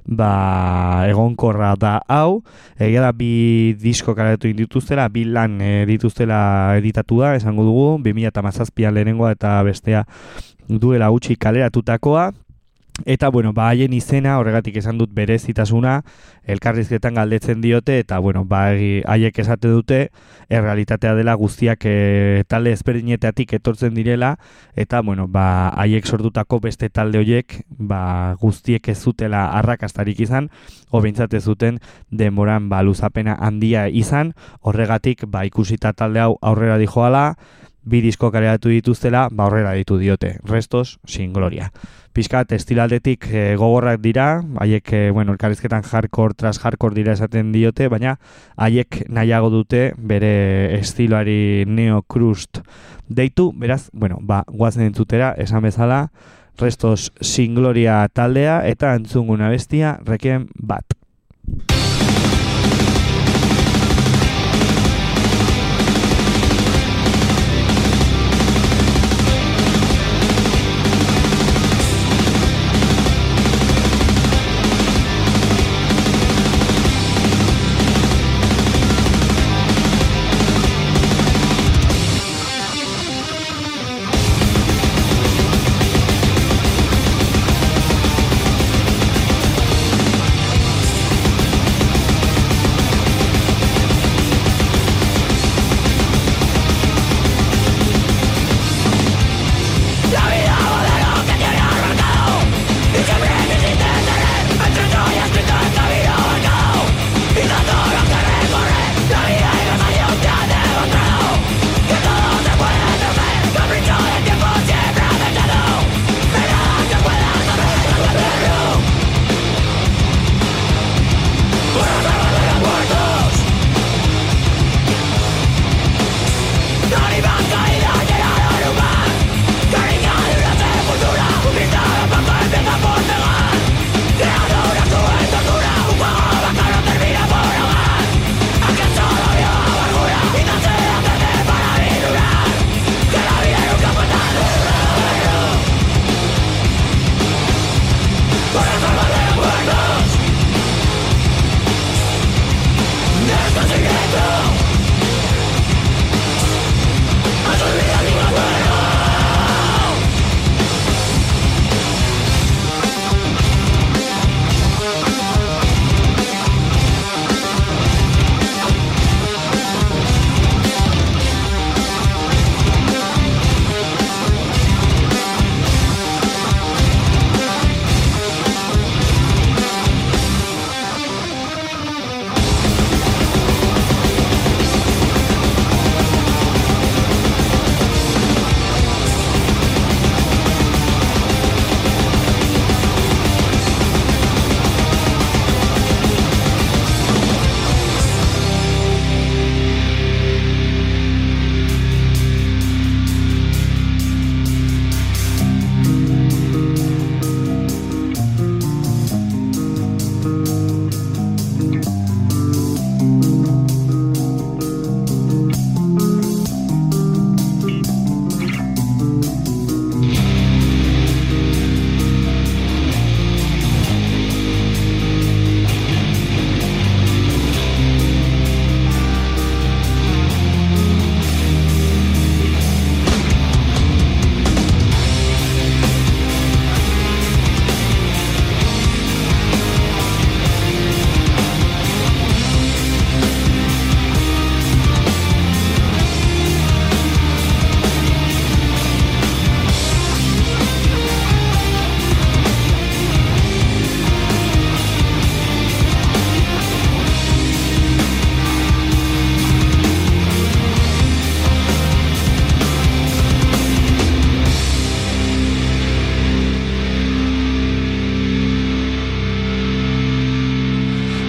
ba, 0.08 1.04
egonkorra 1.08 1.74
da 1.76 1.98
hau, 2.08 2.42
egia 2.80 3.04
da 3.04 3.12
bi 3.12 3.76
disko 3.78 4.16
karatu 4.16 4.48
dituztela, 4.56 5.08
bi 5.12 5.26
lan 5.28 5.60
e, 5.60 5.84
dituztela 5.86 6.40
editatu 6.80 7.20
da, 7.20 7.34
esango 7.36 7.68
dugu, 7.68 7.88
2008an 8.08 8.94
lehenengoa 8.96 9.36
eta 9.36 9.62
bestea 9.62 10.06
duela 10.68 11.12
utxi 11.12 11.36
kaleratutakoa, 11.36 12.32
Eta, 13.06 13.28
bueno, 13.28 13.52
ba, 13.52 13.68
haien 13.70 13.92
izena, 13.94 14.38
horregatik 14.40 14.76
esan 14.80 14.98
dut 14.98 15.12
berezitasuna, 15.14 16.00
elkarrizketan 16.50 17.14
galdetzen 17.14 17.60
diote, 17.62 18.00
eta, 18.02 18.18
bueno, 18.18 18.42
ba, 18.44 18.72
haiek 18.74 19.38
esate 19.38 19.70
dute, 19.70 19.98
errealitatea 20.50 21.14
dela 21.14 21.36
guztiak 21.38 21.86
e, 21.86 22.42
talde 22.50 22.72
ezberdineteatik 22.74 23.54
etortzen 23.60 23.94
direla, 23.94 24.32
eta, 24.74 25.00
bueno, 25.06 25.28
ba, 25.30 25.68
haiek 25.78 26.10
sortutako 26.10 26.58
beste 26.66 26.90
talde 26.90 27.22
horiek, 27.22 27.60
ba, 27.70 28.34
guztiek 28.40 28.90
ez 28.90 28.98
zutela 28.98 29.46
arrakastarik 29.60 30.18
izan, 30.26 30.50
hobintzat 30.90 31.38
ez 31.38 31.44
zuten 31.44 31.78
denboran, 32.10 32.66
ba, 32.68 32.82
luzapena 32.82 33.38
handia 33.38 33.86
izan, 33.88 34.34
horregatik, 34.60 35.22
ba, 35.30 35.46
ikusita 35.46 35.94
talde 35.94 36.26
hau 36.26 36.34
aurrera 36.42 36.82
dijoala, 36.82 37.36
bi 37.88 38.02
disko 38.04 38.30
kareatu 38.34 38.68
dituztela, 38.72 39.28
ba, 39.32 39.48
aurrera 39.48 39.72
ditu 39.78 39.98
diote, 39.98 40.36
restos, 40.44 40.98
sin 41.06 41.32
gloria 41.32 41.72
pizkat 42.18 42.50
estilaldetik 42.56 43.28
e, 43.30 43.42
gogorrak 43.58 44.00
dira, 44.02 44.40
haiek, 44.58 44.90
e, 44.90 45.02
bueno, 45.14 45.36
elkarrizketan 45.36 45.84
hardcore, 45.86 46.34
tras 46.34 46.58
hardcore 46.58 46.96
dira 46.96 47.14
esaten 47.14 47.52
diote, 47.54 47.86
baina 47.92 48.16
haiek 48.58 49.04
nahiago 49.06 49.52
dute 49.54 49.84
bere 49.98 50.32
estiloari 50.80 51.64
neocrust 51.70 52.62
deitu, 53.08 53.52
beraz, 53.54 53.84
bueno, 53.92 54.18
ba, 54.20 54.42
guazen 54.50 54.88
entzutera, 54.88 55.30
esan 55.38 55.62
bezala, 55.62 56.08
restos 56.58 57.12
sin 57.22 57.54
gloria 57.54 58.02
taldea, 58.10 58.64
eta 58.66 58.96
entzunguna 58.98 59.54
bestia, 59.54 59.98
reken 60.02 60.48
bat. 60.58 60.98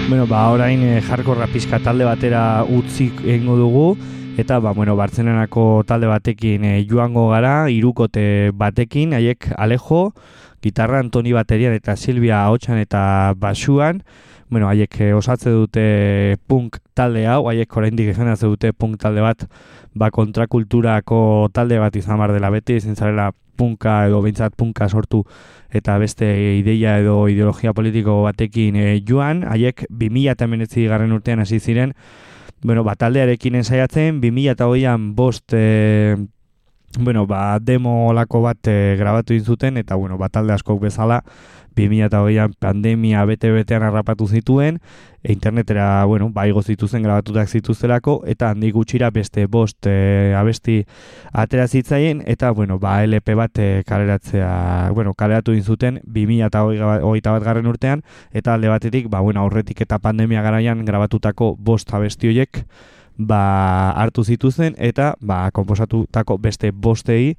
Bueno, 0.10 0.26
ba, 0.26 0.50
orain 0.50 0.82
e, 0.82 1.02
jarkorra 1.06 1.46
pizka 1.54 1.78
talde 1.86 2.02
batera 2.02 2.64
utzik 2.66 3.20
egingo 3.22 3.54
dugu, 3.60 3.84
eta, 4.42 4.58
ba, 4.58 4.72
bueno, 4.74 4.96
Bartzenenako 4.98 5.84
talde 5.86 6.10
batekin 6.10 6.66
e, 6.66 6.72
joango 6.90 7.28
gara, 7.30 7.70
irukote 7.70 8.50
batekin, 8.58 9.14
haiek 9.14 9.52
Alejo, 9.54 10.16
gitarra 10.66 11.04
Antoni 11.04 11.36
baterian 11.38 11.76
eta 11.78 11.94
Silvia 11.94 12.40
Ahotsan 12.48 12.82
eta 12.82 13.36
Basuan, 13.38 14.02
bueno, 14.50 14.66
haiek 14.72 14.98
eh, 14.98 15.12
osatze 15.14 15.54
dute 15.54 15.86
punk 16.50 16.80
talde 16.98 17.28
hau, 17.30 17.44
haiek 17.52 17.78
oraindik 17.78 18.10
izendatu 18.10 18.56
dute 18.56 18.74
punk 18.74 18.98
talde 18.98 19.22
bat, 19.22 19.46
ba 19.94 20.10
kontrakulturako 20.10 21.52
talde 21.54 21.78
bat 21.78 21.96
izan 22.02 22.18
bar 22.18 22.34
dela. 22.34 22.50
Beti, 22.50 22.82
izin 22.82 22.98
zarela 22.98 23.30
punka 23.60 24.06
edo 24.08 24.24
beintzat 24.24 24.56
punka 24.56 24.88
sortu 24.90 25.26
eta 25.76 25.98
beste 26.00 26.28
ideia 26.58 26.98
edo 27.02 27.28
ideologia 27.30 27.76
politiko 27.76 28.22
batekin 28.24 28.80
e, 28.80 28.88
joan, 29.06 29.44
haiek 29.44 29.86
2019 29.92 30.88
garren 30.90 31.14
urtean 31.14 31.44
hasi 31.44 31.60
ziren, 31.60 31.94
bueno, 32.64 32.84
ba 32.88 32.96
taldearekin 33.00 33.60
ensaiatzen 33.60 34.22
2020an 34.24 35.12
bost 35.16 35.54
e, 35.54 36.16
bueno, 36.98 37.28
ba, 37.28 37.60
demo 37.62 38.14
lako 38.14 38.42
bat 38.48 38.68
e, 38.68 38.96
grabatu 38.98 39.38
zuten 39.40 39.78
eta 39.78 39.96
bueno, 39.96 40.18
ba, 40.18 40.30
talde 40.30 40.56
askok 40.56 40.82
bezala 40.82 41.22
2008an 41.76 42.54
pandemia 42.60 43.26
bete-betean 43.26 43.84
harrapatu 43.84 44.28
zituen, 44.28 44.80
e 45.24 45.34
internetera, 45.34 46.06
bueno, 46.06 46.30
baigo 46.32 46.62
zituzen 46.64 47.04
grabatutak 47.04 47.50
zituztelako, 47.50 48.24
eta 48.26 48.52
handik 48.52 48.74
gutxira 48.74 49.10
beste 49.12 49.46
bost 49.48 49.88
e, 49.88 50.34
abesti 50.36 50.86
atera 51.34 51.68
zitzaien, 51.68 52.24
eta, 52.26 52.52
bueno, 52.52 52.80
ba, 52.80 53.04
LP 53.04 53.36
bat 53.36 53.60
e, 53.60 53.70
kaleratzea, 53.88 54.92
bueno, 54.96 55.14
kaleratu 55.14 55.56
zuten 55.62 56.00
2008 56.06 57.34
bat 57.34 57.44
garren 57.44 57.68
urtean, 57.68 58.04
eta 58.32 58.54
alde 58.54 58.70
batetik, 58.70 59.10
ba, 59.10 59.20
bueno, 59.20 59.42
aurretik 59.42 59.82
eta 59.82 60.00
pandemia 60.00 60.42
garaian 60.42 60.86
grabatutako 60.86 61.56
bost 61.60 61.94
abesti 61.94 62.32
horiek, 62.32 62.64
ba, 63.20 63.92
hartu 64.00 64.24
zituzen 64.24 64.76
eta 64.80 65.14
ba, 65.20 65.50
komposatutako 65.52 66.40
beste 66.40 66.72
bostei 66.72 67.36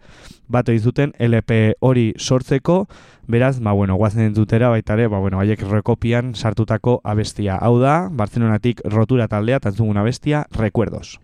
bat 0.50 0.68
egin 0.68 0.82
zuten 0.82 1.14
LP 1.18 1.60
hori 1.80 2.10
sortzeko, 2.18 2.84
beraz, 3.30 3.58
ba, 3.62 3.72
bueno, 3.72 3.96
guazen 3.96 4.26
entzutera 4.26 4.68
baita 4.74 4.98
ere, 4.98 5.08
ba, 5.08 5.22
bueno, 5.22 5.40
haiek 5.40 5.62
rekopian 5.70 6.34
sartutako 6.34 7.00
abestia. 7.04 7.56
Hau 7.56 7.78
da, 7.80 8.08
Bartzelonatik 8.10 8.82
rotura 8.90 9.28
taldea, 9.30 9.60
tantzungun 9.60 10.02
abestia, 10.02 10.46
Recuerdos. 10.50 11.20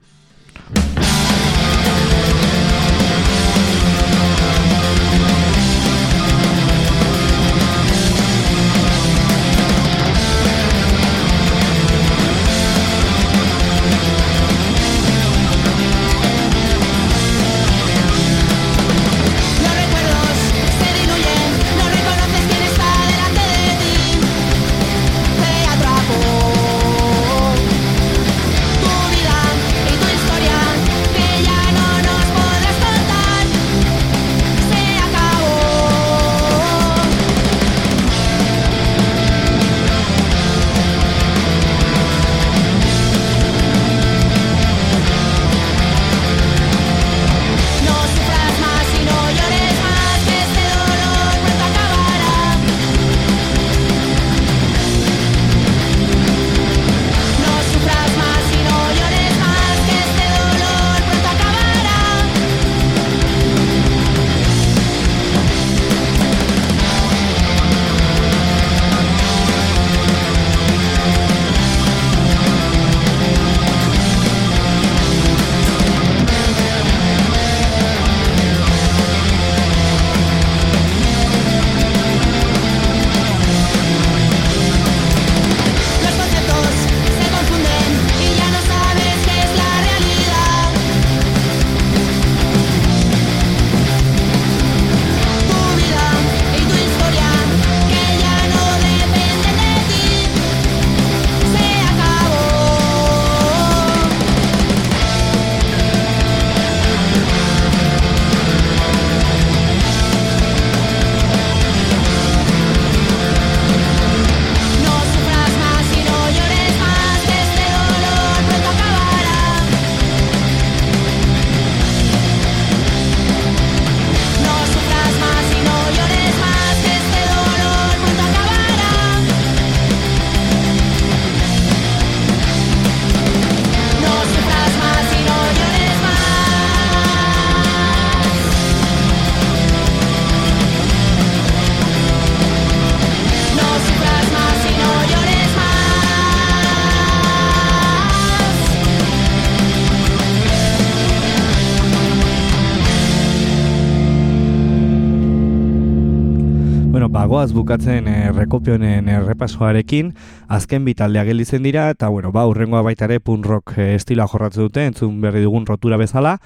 Goaz 157.37 157.53
bukatzen 157.53 158.07
e, 158.09 158.31
rekopionen 158.33 159.11
errepasoarekin, 159.13 160.15
azken 160.57 160.87
bitaldea 160.87 161.27
gelditzen 161.29 161.67
dira, 161.67 161.91
eta 161.93 162.09
bueno, 162.09 162.31
ba, 162.33 162.47
urrengoa 162.49 162.81
baita 162.87 163.05
ere 163.05 163.19
punk 163.21 163.45
rock 163.45 163.75
e, 163.77 163.91
estila 163.93 164.25
jorratzen 164.25 164.65
dute, 164.65 164.87
entzun 164.89 165.19
berri 165.21 165.43
dugun 165.45 165.67
rotura 165.69 165.99
bezala, 166.01 166.39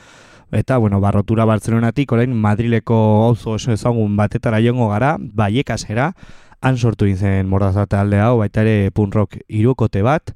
eta 0.50 0.80
bueno, 0.82 0.98
ba, 0.98 1.12
rotura 1.14 1.46
Bartzelonatik, 1.46 2.10
orain 2.10 2.34
Madrileko 2.34 2.98
auzo 3.28 3.54
oso 3.54 3.70
ezagun 3.70 4.16
batetara 4.18 4.58
jongo 4.64 4.88
gara, 4.90 5.12
baiekasera, 5.20 6.08
han 6.60 6.76
sortu 6.76 7.06
izen 7.06 7.46
mordazate 7.46 7.94
alde 8.00 8.18
hau, 8.18 8.40
baita 8.42 8.66
ere 8.66 8.90
punk 8.90 9.14
rock 9.14 9.38
irukote 9.46 10.02
bat, 10.02 10.34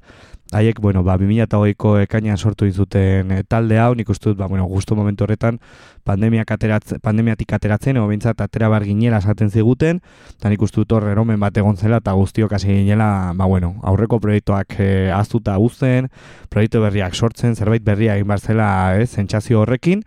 haiek, 0.55 0.79
bueno, 0.79 1.03
ba, 1.03 1.17
2008ko 1.19 1.95
ekainan 2.05 2.37
sortu 2.37 2.67
izuten 2.69 3.31
e, 3.31 3.41
talde 3.43 3.77
hau, 3.81 3.91
nik 3.97 4.09
uste 4.09 4.31
dut, 4.31 4.37
ba, 4.39 4.47
bueno, 4.51 4.67
justu 4.71 4.95
momentu 4.95 5.25
horretan, 5.25 5.59
pandemia 6.07 6.45
ateratze, 6.47 6.99
pandemiatik 7.03 7.51
ateratzen, 7.57 7.99
ego 7.99 8.07
bintzat 8.07 8.41
atera 8.45 8.69
bar 8.71 8.85
ginela 8.87 9.19
esaten 9.23 9.51
ziguten, 9.51 9.99
eta 10.37 10.51
nik 10.51 10.63
uste 10.63 10.81
dut 10.81 10.95
horre 10.97 11.11
eromen 11.15 11.39
bat 11.41 11.57
egon 11.57 11.77
zela, 11.77 11.99
eta 12.03 12.15
guztiok 12.15 12.55
hasi 12.55 12.71
ginela, 12.71 13.33
ba, 13.35 13.49
bueno, 13.51 13.75
aurreko 13.83 14.21
proiektuak 14.23 14.79
e, 14.79 14.89
aztuta 15.11 15.57
guzten, 15.61 16.09
proiektu 16.49 16.83
berriak 16.85 17.15
sortzen, 17.15 17.55
zerbait 17.55 17.83
berria 17.83 18.15
egin 18.15 18.31
bar 18.31 18.39
zela, 18.39 18.69
ez, 19.01 19.11
zentsazio 19.11 19.61
horrekin, 19.63 20.05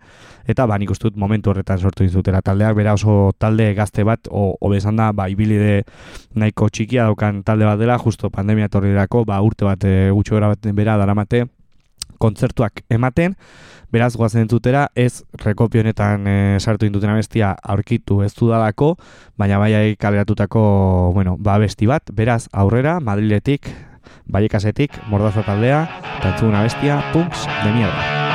eta 0.49 0.65
ba, 0.65 0.79
nik 0.81 0.89
uste 0.89 1.09
dut 1.09 1.19
momentu 1.21 1.51
horretan 1.51 1.79
sortu 1.79 2.03
izutela 2.03 2.41
taldeak, 2.45 2.73
bera 2.77 2.95
oso 2.97 3.31
talde 3.37 3.69
gazte 3.77 4.03
bat, 4.07 4.29
o, 4.31 4.57
bezan 4.71 4.97
da, 4.97 5.11
ba, 5.13 5.29
ibilide 5.29 5.83
nahiko 6.33 6.69
txikia 6.73 7.05
daukan 7.09 7.43
talde 7.45 7.67
bat 7.69 7.79
dela, 7.79 7.99
justo 8.01 8.31
pandemia 8.33 8.69
torrirako, 8.73 9.23
ba, 9.29 9.39
urte 9.45 9.67
bat 9.69 9.85
e, 9.85 10.09
gutxo 10.15 10.41
bat 10.41 10.69
bera 10.73 10.97
daramate, 10.97 11.45
kontzertuak 12.19 12.83
ematen, 12.91 13.35
beraz 13.93 14.15
goazen 14.17 14.43
entzutera, 14.43 14.87
ez 14.95 15.23
rekopio 15.43 15.81
honetan 15.81 16.27
e, 16.27 16.37
sartu 16.59 16.89
induten 16.89 17.13
bestia 17.15 17.53
aurkitu 17.63 18.21
ez 18.25 18.33
dudalako, 18.33 18.95
baina 19.37 19.61
bai 19.61 19.95
kaleratutako, 20.01 20.63
bueno, 21.13 21.37
ba 21.37 21.57
besti 21.61 21.87
bat, 21.89 22.09
beraz 22.13 22.47
aurrera, 22.51 22.99
Madriletik, 22.99 23.69
baiekasetik, 24.29 24.97
mordaza 25.09 25.45
taldea, 25.45 25.83
eta 26.17 26.33
entzuguna 26.33 26.65
bestia, 26.65 27.03
punks 27.13 27.45
de 27.63 27.77
mierda. 27.77 28.28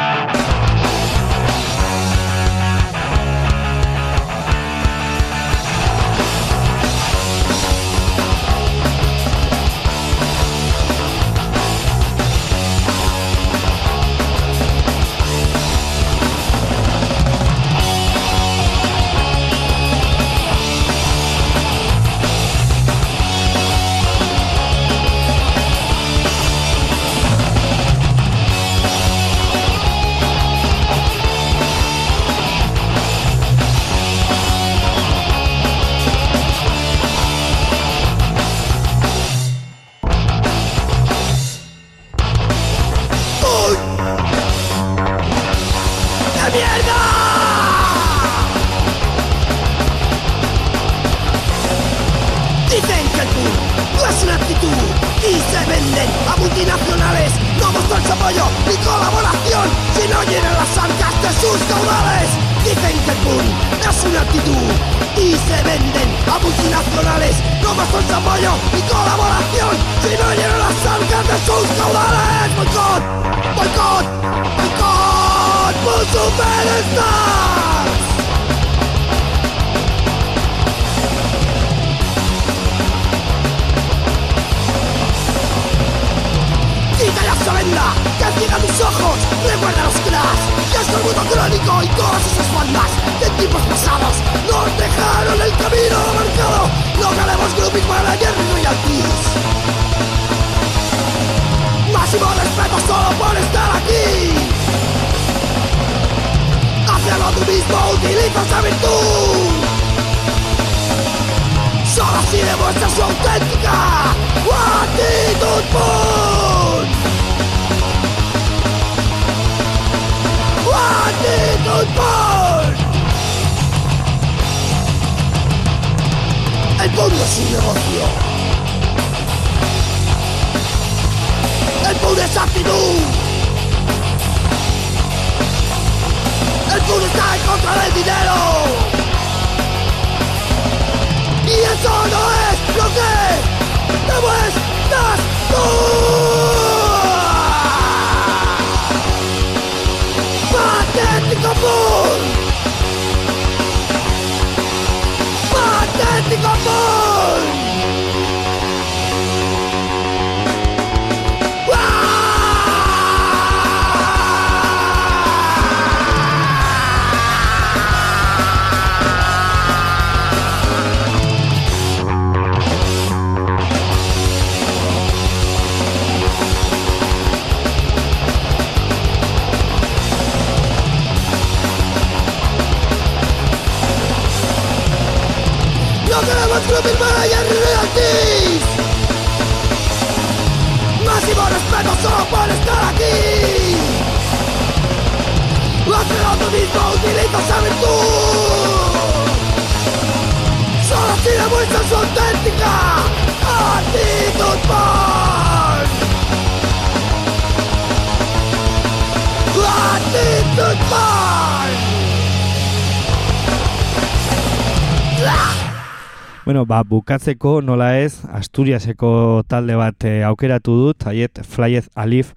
Bueno, 216.54 216.68
ba, 216.70 216.84
bukatzeko 216.86 217.56
nola 217.66 217.88
ez, 217.98 218.20
Asturiaseko 218.30 219.08
talde 219.50 219.74
bat 219.74 220.04
eh, 220.06 220.20
aukeratu 220.22 220.76
dut, 220.78 221.02
haiet 221.10 221.40
Flyet 221.42 221.88
Alif 221.98 222.28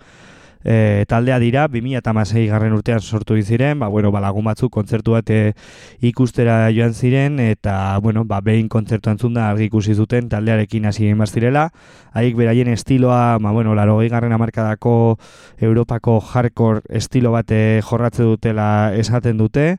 e, 0.68 1.06
taldea 1.08 1.40
dira, 1.40 1.68
2006 1.72 2.50
garren 2.52 2.76
urtean 2.76 3.00
sortu 3.00 3.38
ziren, 3.42 3.80
ba, 3.80 3.88
bueno, 3.88 4.12
ba, 4.12 4.20
lagun 4.20 4.44
batzuk 4.46 4.72
kontzertu 4.74 5.16
bat 5.16 5.30
eh, 5.32 5.54
ikustera 6.02 6.70
joan 6.76 6.94
ziren, 6.94 7.40
eta, 7.40 7.98
bueno, 8.04 8.26
ba, 8.26 8.42
behin 8.42 8.68
kontzertu 8.68 9.10
antzun 9.10 9.34
da 9.34 9.50
argi 9.50 9.70
ikusi 9.72 9.96
zuten 9.96 10.28
taldearekin 10.30 10.86
hasi 10.86 11.08
egin 11.08 11.24
bazirela, 11.24 11.70
haik 12.12 12.36
beraien 12.36 12.68
estiloa, 12.68 13.38
ba, 13.40 13.52
bueno, 13.56 13.76
laro 13.76 13.98
garren 14.10 14.34
amarkadako 14.36 15.18
Europako 15.58 16.20
hardcore 16.20 16.82
estilo 16.90 17.32
bat 17.32 17.50
jorratze 17.82 18.24
dutela 18.24 18.92
esaten 18.94 19.38
dute, 19.38 19.78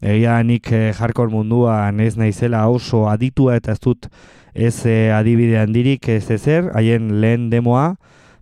Egia 0.00 0.38
nik 0.40 0.70
eh, 0.72 0.94
hardcore 0.96 1.28
munduan 1.28 1.98
ez 2.00 2.14
naizela 2.16 2.62
oso 2.72 3.04
aditua 3.10 3.58
eta 3.60 3.74
ez 3.76 3.80
dut 3.84 4.06
ez 4.54 4.86
eh, 4.88 5.12
adibidean 5.12 5.74
dirik 5.74 6.08
ez 6.08 6.30
ezer, 6.32 6.70
haien 6.72 7.20
lehen 7.20 7.50
demoa, 7.52 7.98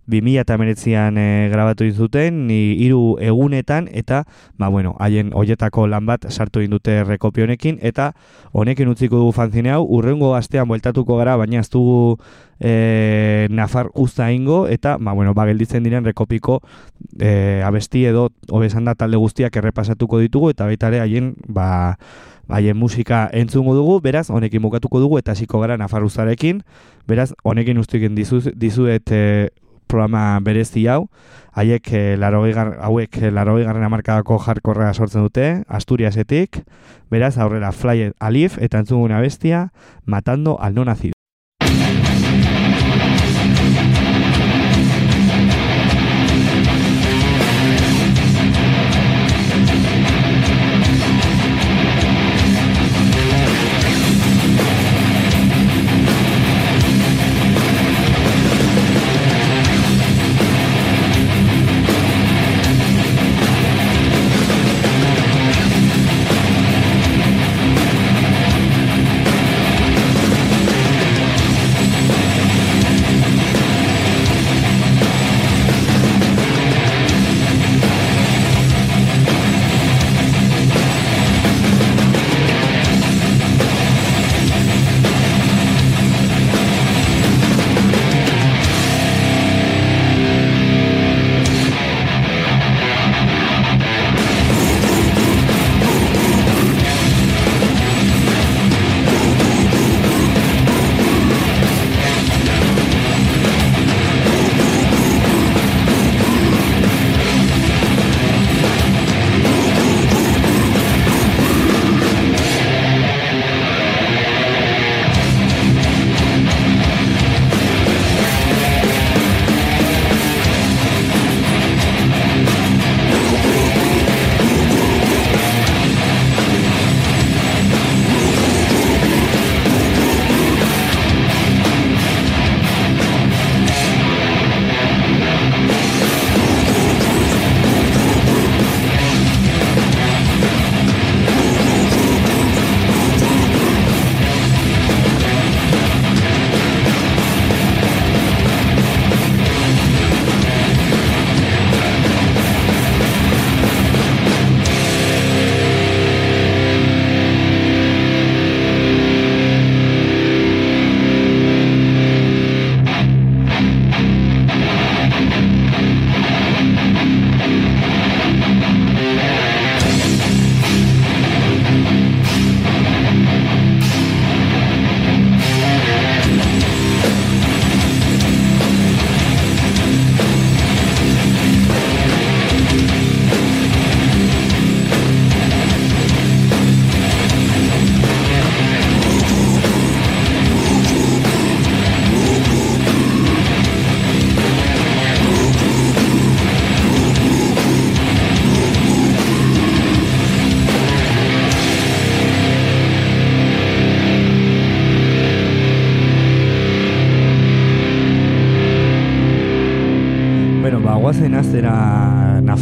2000 0.09 0.41
eta 0.41 0.57
meretzian 0.57 1.17
eh, 1.17 1.49
grabatu 1.51 1.85
ni 2.31 2.73
hiru 2.83 3.17
egunetan, 3.21 3.87
eta, 3.91 4.25
ba, 4.57 4.67
bueno, 4.67 4.95
haien 4.99 5.31
hoietako 5.33 5.87
lan 5.87 6.05
bat 6.05 6.25
sartu 6.29 6.61
indute 6.61 7.03
rekopionekin, 7.03 7.77
eta 7.81 8.13
honekin 8.51 8.87
utziko 8.87 9.17
dugu 9.17 9.31
fanzine 9.31 9.71
hau, 9.71 9.85
urrengo 9.85 10.35
astean 10.35 10.67
bueltatuko 10.67 11.17
gara, 11.17 11.37
baina 11.37 11.59
ez 11.59 11.69
dugu 11.69 12.17
e, 12.59 13.47
nafar 13.49 13.91
usta 13.93 14.31
ingo, 14.31 14.67
eta, 14.67 14.97
ba, 14.97 15.13
bueno, 15.13 15.33
ba, 15.33 15.45
gelditzen 15.45 15.83
diren 15.83 16.05
rekopiko 16.05 16.61
e, 17.19 17.61
abesti 17.65 18.05
edo, 18.05 18.29
obesan 18.49 18.85
da 18.85 18.95
talde 18.95 19.17
guztiak 19.17 19.55
errepasatuko 19.55 20.19
ditugu, 20.19 20.49
eta 20.49 20.65
baita 20.65 20.89
ere 20.89 20.99
haien, 21.05 21.35
ba, 21.47 21.97
haien 22.49 22.77
musika 22.77 23.27
entzungo 23.31 23.75
dugu, 23.77 23.99
beraz, 24.01 24.29
honekin 24.33 24.61
bukatuko 24.61 24.99
dugu, 24.99 25.19
eta 25.21 25.37
hasiko 25.37 25.61
gara 25.61 25.77
nafarruzarekin, 25.77 26.63
beraz, 27.07 27.31
honekin 27.43 27.77
ustiken 27.77 28.17
dizuet 28.17 29.11
e, 29.13 29.49
programa 29.89 30.39
berezi 30.45 30.85
hau, 30.87 31.09
haiek 31.57 31.91
e, 31.91 32.03
hauek 32.15 33.19
e, 33.19 33.31
larogei 33.35 33.67
garren 33.67 33.87
amarkadako 33.89 34.39
jarkorrea 34.45 34.93
sortzen 34.93 35.27
dute, 35.27 35.47
Asturiasetik, 35.67 36.63
beraz 37.11 37.35
aurrera 37.37 37.73
Fly 37.75 38.13
Alif 38.19 38.59
eta 38.61 38.85
entzuguna 38.85 39.19
bestia, 39.19 39.71
matando 40.05 40.59
al 40.61 40.77
no 40.77 40.85
nacido. 40.85 41.18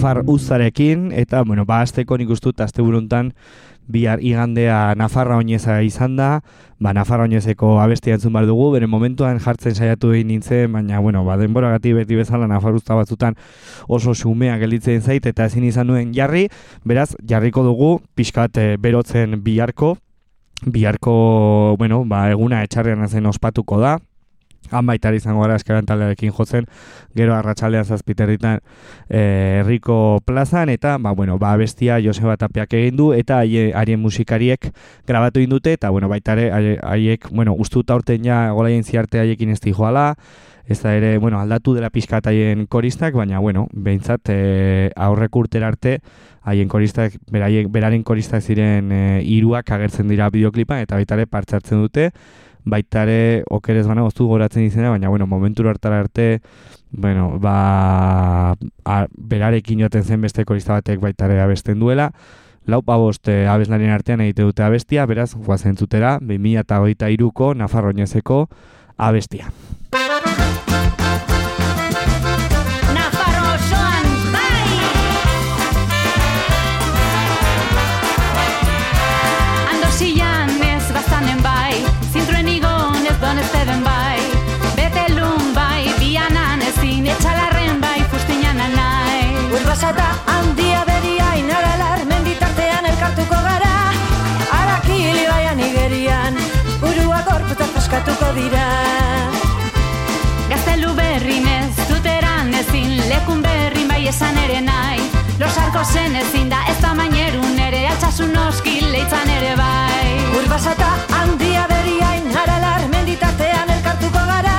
Nafar 0.07 0.23
uzarekin, 0.25 1.11
eta, 1.11 1.43
bueno, 1.43 1.65
ba, 1.65 1.81
azteko 1.83 2.15
nik 2.17 2.29
ustut, 2.31 2.61
azte 2.63 2.81
buruntan, 2.81 3.33
bihar 3.91 4.21
igandea 4.23 4.95
Nafarra 4.95 5.35
oineza 5.35 5.81
izan 5.83 6.15
da, 6.15 6.29
ba, 6.79 6.93
Nafarra 6.95 7.25
oinezeko 7.27 7.73
abestia 7.83 8.15
entzun 8.15 8.31
behar 8.31 8.47
dugu, 8.47 8.69
bere 8.71 8.87
momentuan 8.87 9.41
jartzen 9.43 9.75
saiatu 9.75 10.13
egin 10.15 10.31
nintzen, 10.31 10.71
baina, 10.71 11.01
bueno, 11.03 11.25
ba, 11.27 11.35
denbora 11.35 11.73
gati 11.75 11.91
beti 11.97 12.15
bezala 12.15 12.47
Nafar 12.47 12.79
usta 12.79 12.95
batzutan 12.95 13.35
oso 13.87 14.15
xumea 14.15 14.55
gelditzen 14.63 15.03
zait, 15.03 15.27
eta 15.27 15.49
ezin 15.51 15.67
izan 15.67 15.91
nuen 15.91 16.13
jarri, 16.15 16.47
beraz, 16.87 17.09
jarriko 17.27 17.65
dugu, 17.67 17.97
pixkat 18.15 18.63
e, 18.63 18.67
berotzen 18.79 19.41
biharko, 19.43 19.97
biharko, 20.63 21.75
bueno, 21.79 22.05
ba, 22.07 22.29
eguna 22.31 22.63
etxarrean 22.63 23.09
zen 23.09 23.27
ospatuko 23.27 23.83
da, 23.83 23.97
Han 24.71 24.85
baita 24.85 25.13
izango 25.15 25.41
gara 25.45 25.55
eskaran 25.55 25.85
taldearekin 25.87 26.33
jotzen, 26.35 26.65
gero 27.15 27.35
arratsaldean 27.37 27.85
zazpiterritan 27.85 28.59
eh, 29.09 29.61
herriko 29.61 30.19
plazan, 30.25 30.69
eta 30.69 30.97
ba, 30.99 31.13
bueno, 31.15 31.37
ba, 31.39 31.55
bestia 31.55 32.01
Joseba 32.03 32.35
Tapiak 32.37 32.73
egin 32.73 32.97
du, 32.99 33.13
eta 33.15 33.39
haien 33.39 33.99
musikariek 34.01 34.69
grabatu 35.07 35.39
indute, 35.39 35.77
eta 35.79 35.89
bueno, 35.89 36.09
baita 36.11 36.35
ere, 36.35 36.77
haiek, 36.83 37.29
bueno, 37.31 37.55
ustuta 37.55 37.95
urten 37.95 38.27
ja 38.27 38.49
golaien 38.51 38.83
ziarte 38.83 39.23
haiekin 39.23 39.55
ez 39.55 39.61
joala, 39.71 40.15
ez 40.67 40.81
da 40.81 40.93
ere, 40.95 41.17
bueno, 41.17 41.39
aldatu 41.39 41.73
dela 41.73 41.89
pizkat 41.89 42.27
haien 42.27 42.65
koristak, 42.67 43.15
baina, 43.15 43.39
bueno, 43.39 43.67
behintzat, 43.71 44.29
e, 44.33 44.89
aurrek 44.95 45.35
urtera 45.39 45.69
arte, 45.71 46.01
haien 46.43 46.67
koristak, 46.67 47.15
beraiek, 47.31 47.69
beraren 47.71 48.03
koristak 48.03 48.43
ziren 48.43 48.91
e, 48.91 48.99
iruak 49.23 49.71
agertzen 49.71 50.11
dira 50.11 50.27
bideoklipa, 50.33 50.81
eta 50.83 50.99
baita 50.99 51.15
ere, 51.15 51.27
partzartzen 51.31 51.85
dute, 51.85 52.09
baitare 52.67 53.43
okerez 53.49 53.85
bana 53.87 54.03
goztu 54.05 54.27
goratzen 54.27 54.65
izena, 54.67 54.91
baina 54.91 55.09
bueno, 55.09 55.27
momentu 55.27 55.67
hartara 55.67 55.99
arte, 55.99 56.41
bueno, 56.91 57.39
ba, 57.39 58.55
a, 58.85 58.97
berarekin 59.17 59.79
joaten 59.79 60.03
zen 60.03 60.21
beste 60.21 60.45
korista 60.45 60.73
batek 60.73 60.99
baitare 61.01 61.39
abesten 61.41 61.79
duela, 61.79 62.11
lau 62.67 62.81
paboste 62.83 63.43
eh, 63.43 63.47
abeslarien 63.47 63.95
artean 63.95 64.21
egite 64.21 64.43
dute 64.43 64.63
abestia, 64.63 65.05
beraz, 65.05 65.33
guazen 65.35 65.77
zutera, 65.77 66.17
2008 66.21 67.11
iruko 67.15 67.53
Nafarroinezeko 67.55 68.47
abestia. 68.97 69.51
Dira. 98.37 98.65
Gaztelu 100.49 100.93
berrinez, 100.95 101.73
zuteran 101.87 102.53
ezin, 102.61 102.93
lekun 103.09 103.41
berrin 103.43 103.89
bai 103.89 104.03
esan 104.11 104.37
ere 104.45 104.61
nahi. 104.61 105.03
Losarko 105.41 105.83
zen 105.93 106.15
ezin 106.21 106.49
da 106.53 106.61
ez 106.71 106.77
mainerun 106.99 107.59
ere, 107.67 107.83
altsasun 107.93 108.35
oski 108.47 108.79
leitzan 108.93 109.29
ere 109.37 109.53
bai. 109.59 110.09
Urbasata 110.39 110.89
handia 111.19 111.67
beria 111.73 112.13
inaralar 112.21 112.87
menditartean 112.95 113.75
elkartuko 113.77 114.25
gara. 114.33 114.57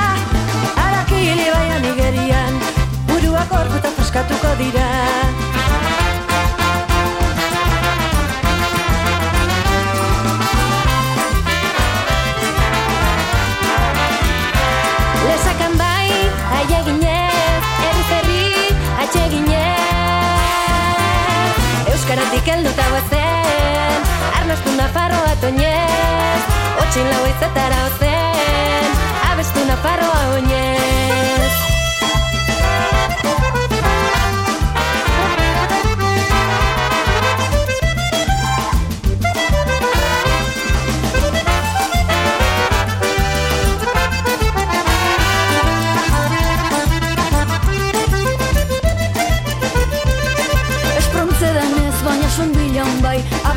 Arakili 0.87 1.51
baian 1.55 1.91
igerian 1.93 2.63
burua 3.11 3.45
gorputa 3.53 3.95
paskatuko 4.01 4.57
dira 4.63 5.48
Euskaratik 22.29 22.49
helduta 22.53 22.87
guazen, 22.93 24.03
arnaztu 24.37 24.73
nafarroa 24.77 25.31
toinez 25.41 26.43
Otxin 26.83 27.09
lau 27.09 27.23
izetara 27.25 27.79
ozen, 27.87 28.99
abestu 29.31 29.65
nafarroa 29.65 30.21
oinez 30.35 31.48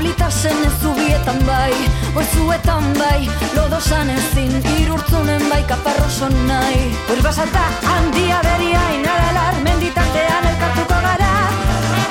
bai 0.01 0.09
Ablitasen 0.09 0.63
ez 0.65 0.73
zubietan 0.81 1.45
bai 1.45 1.73
Oizuetan 2.15 2.83
bai 2.97 3.29
Lodosan 3.55 4.09
ezin 4.09 4.63
Irurtzunen 4.79 5.49
bai 5.49 5.63
Kaparroson 5.63 6.33
nahi. 6.47 6.95
Urbasata 7.09 7.61
handia 7.85 8.41
beria 8.43 8.81
Inaralar 8.95 9.61
menditatean 9.63 10.47
elkartuko 10.53 10.97
gara. 11.05 11.33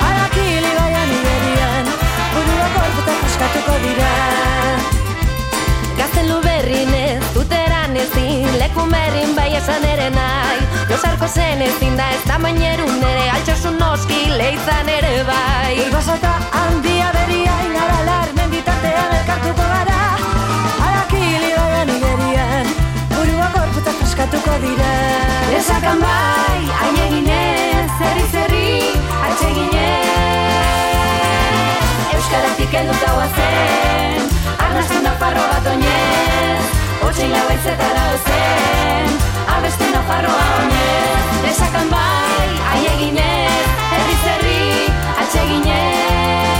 Arakili 0.07 0.71
baian 0.79 1.11
iberian 1.19 1.91
Burua 2.33 2.69
gorputa 2.77 3.19
paskatuko 3.21 3.77
dira 3.83 4.50
ezin 8.11 8.59
Lekun 8.59 8.91
berrin 8.91 9.35
bai 9.35 9.55
esan 9.55 9.83
ere 9.83 10.09
nahi. 10.09 10.59
Josarko 10.89 11.27
zen 11.27 11.61
ezin 11.61 11.97
da 11.97 12.09
ez 12.09 12.21
tamainerun 12.27 13.03
ere 13.03 13.29
Altxosun 13.31 13.77
noski 13.79 14.29
leitzan 14.37 14.89
ere 14.89 15.23
bai. 15.27 15.79
Urbasata 15.85 16.33
handia 16.51 17.11
beria 17.15 17.53
Inaralar 17.67 18.27
menditatean 18.35 19.15
elkartuko 19.19 19.65
gara. 19.73 20.01
Arakili 20.87 21.51
baian 21.57 21.89
iberian 21.95 22.67
Burua 23.13 23.47
gorputa 23.55 23.91
paskatuko 24.01 24.53
dira. 24.65 24.93
Esakan 25.61 25.99
bai, 26.01 26.61
aieginez, 26.83 27.89
zerri 27.99 28.25
zerri, 28.35 28.71
atseginez. 29.29 29.81
Euskaratik 32.17 32.79
heldu 32.79 32.95
daua 33.05 33.27
zen, 33.35 34.31
arnaztu 34.57 35.03
nafarro 35.07 35.43
bat 35.53 35.73
oinez 35.75 36.90
Otsein 37.07 37.31
lau 37.33 37.45
aizetara 37.49 38.03
ozen, 38.15 39.07
abestu 39.55 39.87
nafarroa 39.93 40.45
oinez 40.59 41.49
Esakan 41.51 41.89
bai, 41.93 42.49
aieginez, 42.73 43.65
zerri 43.89 44.17
zerri, 44.25 44.65
atseginez 45.23 46.51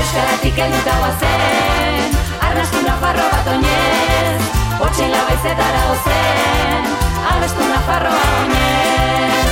Euskaratik 0.00 0.58
heldu 0.64 0.80
daua 0.88 1.12
zen, 1.20 2.18
arnaztu 2.48 2.82
nafarro 2.86 3.28
bat 3.36 3.52
oinez. 3.54 4.42
Otsein 4.88 5.14
lau 5.14 5.24
aizetara 5.34 5.86
ozen, 5.94 6.90
abestu 7.34 7.70
nafarroa 7.74 8.26
oinez 8.42 9.49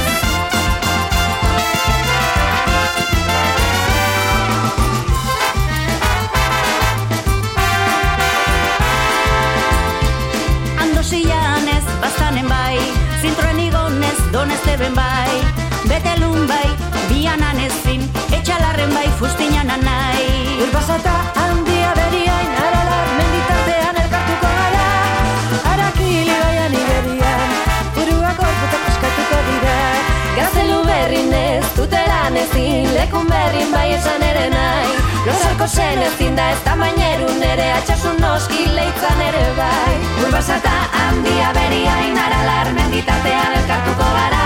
Bastanen 12.28 12.48
bai 12.48 12.78
Zintroen 13.22 13.58
igonez, 13.58 14.18
donez 14.32 14.60
teben 14.60 14.94
bai. 14.94 15.30
Betelun 15.88 16.44
bai, 16.46 16.66
bianan 17.08 17.56
ezin 17.56 18.02
Etxalarren 18.36 18.92
bai, 18.92 19.06
fustinan 19.18 19.70
anai. 19.70 20.26
Urbasata 20.60 21.14
handia 21.40 21.94
beriain 21.96 22.50
Aralar 22.64 23.08
menditartean 23.16 24.00
elkartuko 24.02 24.50
gara. 24.58 24.90
Arakili 25.72 26.36
baian 26.42 26.76
iberian 26.82 27.56
Buruak 27.96 28.44
orbutak 28.48 28.84
paskatuko 28.90 29.40
dira. 29.48 29.80
Gaztelu 30.36 30.82
berrin 30.84 31.32
ez, 31.32 31.64
tuteran 31.80 32.36
ezin 32.44 32.92
Lekun 32.92 33.32
berrin 33.32 33.72
bai 33.72 33.88
esan 33.94 34.28
ere 34.32 34.50
nahi. 34.52 35.00
Losarko 35.24 35.72
zen 35.80 36.04
ezin 36.10 36.36
da 36.36 36.50
ez 36.52 36.60
tamainerun 36.68 37.42
ere 37.54 37.72
Atxasun 37.80 38.20
noski 38.20 38.68
leitzan 38.76 39.26
ere 39.30 39.48
bai 39.62 39.97
Urbasata 40.28 40.72
handia 40.92 41.52
beria 41.56 41.94
inaralar 42.04 42.68
Menditatean 42.76 43.54
elkartuko 43.62 44.08
gara. 44.16 44.44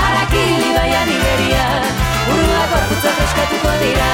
Arakili 0.00 0.72
baian 0.72 1.12
iberia 1.18 1.66
Buruak 2.24 2.76
orkutzak 2.80 3.20
eskatuko 3.28 3.74
dira 3.84 4.12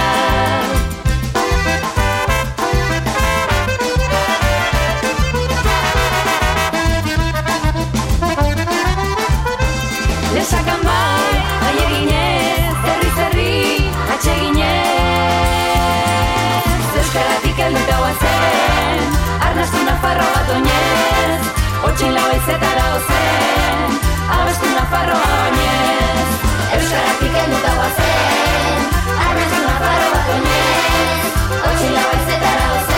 Abestu 19.61 19.80
nafarro 19.84 20.26
bat 20.34 20.50
oinez 20.54 21.48
Otxin 21.88 22.14
lau 22.16 22.28
izetara 22.36 22.84
ozen 22.96 23.98
Abestu 24.36 24.70
nafarro 24.72 25.18
bat 25.24 25.34
oinez 25.48 26.30
Euskaratik 26.78 27.36
enduta 27.42 27.72
guazen 27.80 28.78
Abestu 29.26 29.61
nafarro 29.66 30.06
bat 30.14 30.30
oinez 30.36 31.28
Otxin 31.72 31.92
lau 31.98 32.08
izetara 32.22 32.70
ozen 32.78 32.89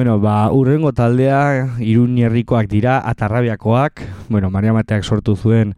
Bueno, 0.00 0.18
ba, 0.18 0.48
urrengo 0.48 0.94
taldea 0.96 1.76
irun 1.84 2.14
herrikoak 2.16 2.70
dira, 2.72 2.94
atarrabiakoak, 3.04 4.00
bueno, 4.30 4.48
Maria 4.48 4.72
Mateak 4.72 5.04
sortu 5.04 5.34
zuen 5.36 5.74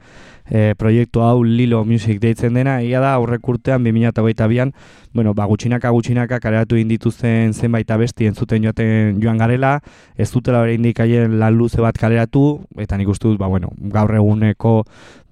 e, 0.46 0.76
proiektu 0.78 1.24
hau 1.26 1.42
Lilo 1.42 1.80
Music 1.84 2.20
deitzen 2.22 2.54
dena, 2.54 2.76
egia 2.84 3.00
da 3.02 3.16
aurrek 3.16 3.48
urtean 3.50 3.82
2008an, 3.82 4.70
bueno, 5.10 5.32
ba, 5.34 5.48
gutxinaka 5.50 5.90
gutxinaka 5.90 6.38
kareatu 6.38 6.78
indituzten 6.78 7.50
zenbait 7.50 7.90
abesti 7.90 8.28
entzuten 8.30 8.62
joaten 8.62 9.18
joan 9.18 9.42
garela, 9.42 9.72
ez 10.14 10.28
dutela 10.30 10.60
bere 10.62 10.76
indikaien 10.78 11.40
lan 11.40 11.58
luze 11.58 11.82
bat 11.82 11.98
kaleratu, 11.98 12.60
eta 12.78 13.00
nik 13.00 13.10
uste 13.10 13.26
dut, 13.26 13.40
ba, 13.42 13.50
bueno, 13.50 13.72
gaur 13.90 14.14
eguneko 14.20 14.84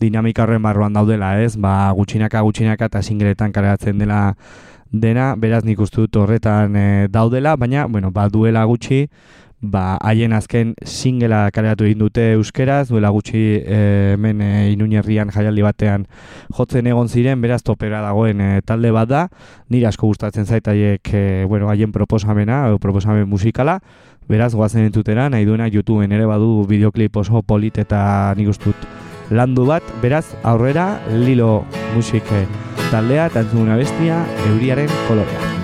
dinamika 0.03 0.49
horren 0.49 0.67
barruan 0.67 0.99
daudela, 0.99 1.37
ez? 1.39 1.55
Ba, 1.55 1.93
gutxinaka 1.95 2.43
gutxinaka 2.43 2.91
eta 2.91 3.07
singletan 3.07 3.55
kaleratzen 3.55 4.03
dela 4.03 4.33
dena, 4.93 5.35
beraz 5.37 5.65
nik 5.65 5.81
uste 5.81 6.03
dut 6.03 6.17
horretan 6.17 6.77
e, 6.77 6.89
daudela, 7.09 7.57
baina, 7.57 7.87
bueno, 7.87 8.11
ba, 8.11 8.29
duela 8.29 8.65
gutxi, 8.67 9.07
ba, 9.61 9.99
haien 10.01 10.33
azken 10.33 10.73
singela 10.85 11.51
kaleratu 11.53 11.85
egin 11.85 12.01
dute 12.01 12.25
euskeraz, 12.35 12.89
duela 12.89 13.11
gutxi 13.13 13.43
e, 13.61 13.81
hemen 14.15 14.41
e, 14.43 14.51
inuñerrian 14.73 15.31
jaialdi 15.35 15.63
batean 15.63 16.07
jotzen 16.57 16.89
egon 16.91 17.09
ziren, 17.09 17.41
beraz 17.43 17.63
topera 17.63 18.01
dagoen 18.03 18.41
e, 18.41 18.51
talde 18.67 18.91
bat 18.97 19.11
da, 19.11 19.27
nire 19.69 19.91
asko 19.91 20.11
gustatzen 20.11 20.47
zait 20.47 20.67
haiek, 20.67 21.13
e, 21.13 21.45
bueno, 21.49 21.69
haien 21.69 21.93
proposamena, 21.93 22.67
o 22.73 22.81
proposamen 22.83 23.29
musikala, 23.29 23.81
beraz 24.31 24.55
goazen 24.55 24.87
entutera, 24.87 25.29
nahi 25.31 25.45
duena 25.45 25.69
YouTubeen 25.69 26.13
ere 26.15 26.27
badu 26.31 26.65
videoklip 26.71 27.17
oso 27.21 27.43
polit 27.43 27.79
eta 27.83 28.33
nik 28.39 28.51
uste 28.55 28.71
dut 28.71 28.89
landu 29.31 29.67
bat, 29.67 29.83
beraz 30.03 30.27
aurrera 30.43 31.01
Lilo 31.11 31.65
Musik 31.95 32.27
eh, 32.35 32.70
taldea 32.91 33.31
eta 33.31 33.45
entzuguna 33.47 33.79
bestia 33.81 34.21
Euriaren 34.51 34.91
kolorea. 35.07 35.60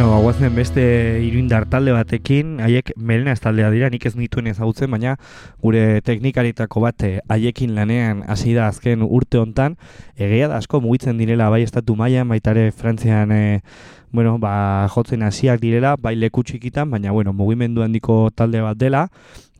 Hemen 0.00 0.54
beste 0.54 0.82
iruindar 1.20 1.66
talde 1.68 1.92
batekin, 1.92 2.54
haiek 2.64 2.92
melena 2.96 3.34
ez 3.36 3.40
taldea 3.44 3.68
dira, 3.70 3.90
nik 3.92 4.06
ez 4.06 4.14
nituen 4.16 4.46
ezagutzen, 4.48 4.88
baina 4.90 5.16
gure 5.60 6.00
teknikaritako 6.06 6.80
bat 6.80 7.04
eh, 7.04 7.18
haiekin 7.28 7.74
lanean 7.76 8.22
hasi 8.26 8.54
da 8.56 8.68
azken 8.70 9.02
urte 9.04 9.36
hontan, 9.38 9.76
egia 10.16 10.48
da 10.48 10.56
asko 10.56 10.80
mugitzen 10.80 11.20
direla 11.20 11.50
bai 11.52 11.60
estatu 11.66 11.98
mailan, 12.00 12.30
baita 12.32 12.54
ere 12.56 12.70
Frantzian 12.72 13.32
e, 13.32 13.60
bueno, 14.10 14.38
ba, 14.38 14.88
jotzen 14.94 15.22
hasiak 15.26 15.60
direla, 15.60 15.96
bai 16.00 16.14
leku 16.16 16.46
txikitan, 16.48 16.88
baina 16.90 17.12
bueno, 17.12 17.34
mugimendu 17.36 17.84
handiko 17.84 18.30
talde 18.34 18.64
bat 18.64 18.80
dela, 18.80 19.06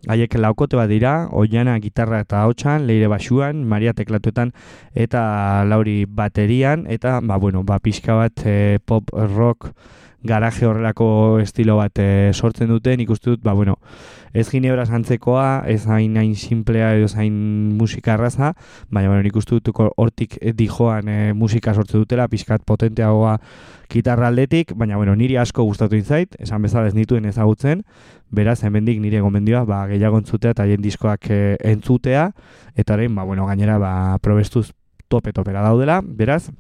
Haiek 0.09 0.33
laukote 0.41 0.79
bat 0.79 0.89
dira, 0.89 1.29
Oiana 1.37 1.75
gitarra 1.77 2.23
eta 2.25 2.47
hotxan, 2.49 2.87
Leire 2.89 3.11
basuan, 3.13 3.67
Maria 3.69 3.93
teklatuetan 3.93 4.55
eta 4.97 5.21
Lauri 5.69 6.07
baterian 6.09 6.87
eta 6.89 7.19
ba 7.21 7.37
bueno, 7.37 7.67
ba 7.69 7.77
pixka 7.85 8.17
bat 8.17 8.47
e, 8.49 8.79
pop 8.81 9.13
rock 9.13 9.75
garaje 10.23 10.67
horrelako 10.67 11.39
estilo 11.41 11.77
bat 11.79 11.99
e, 11.99 12.33
sortzen 12.35 12.69
dute, 12.69 12.97
nik 12.97 13.09
dut, 13.09 13.41
ba 13.43 13.53
bueno, 13.53 13.79
ez 14.33 14.49
ginebra 14.51 14.85
antzekoa, 14.85 15.65
ez 15.67 15.87
hain 15.87 16.17
hain 16.17 16.35
simplea 16.37 16.95
ez 16.97 17.15
hain 17.17 17.33
musika 17.77 18.15
erraza, 18.15 18.55
baina 18.91 19.09
bueno, 19.09 19.23
nik 19.23 19.35
dut 19.35 19.71
hortik 19.97 20.39
dijoan 20.55 21.09
e, 21.09 21.33
musika 21.33 21.75
sortzen 21.75 22.01
dutela, 22.01 22.29
pixkat 22.29 22.65
potenteagoa 22.65 23.39
gitarra 23.91 24.29
aldetik, 24.29 24.75
baina 24.77 24.97
bueno, 24.97 25.17
niri 25.17 25.37
asko 25.37 25.65
gustatu 25.65 25.97
inzait, 25.97 26.37
esan 26.39 26.63
bezala 26.63 26.89
ez 26.89 26.95
nituen 26.95 27.25
ezagutzen, 27.25 27.83
beraz, 28.31 28.63
hemendik 28.63 29.01
nire 29.01 29.21
gomendioa, 29.21 29.65
ba, 29.65 29.87
gehiago 29.91 30.21
entzutea 30.21 30.53
eta 30.55 30.67
hien 30.69 30.83
diskoak 30.85 31.31
e, 31.31 31.57
entzutea, 31.73 32.31
eta 32.77 32.95
orain, 32.95 33.15
ba, 33.15 33.25
bueno, 33.25 33.47
gainera, 33.47 33.79
ba, 33.79 34.19
probestuz 34.23 34.71
tope-topera 35.09 35.65
daudela, 35.65 36.01
beraz, 36.05 36.51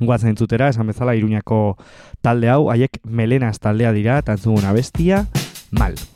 Guatzen 0.00 0.34
entzutera, 0.34 0.68
esan 0.68 0.90
bezala, 0.92 1.14
iruñako 1.16 1.78
talde 2.20 2.50
hau, 2.52 2.68
haiek 2.72 3.00
melenaz 3.04 3.58
taldea 3.60 3.94
dira, 3.96 4.18
eta 4.24 4.36
entzuguna 4.36 4.72
bestia, 4.76 5.26
mal. 5.70 5.94
Lunes, 5.94 6.15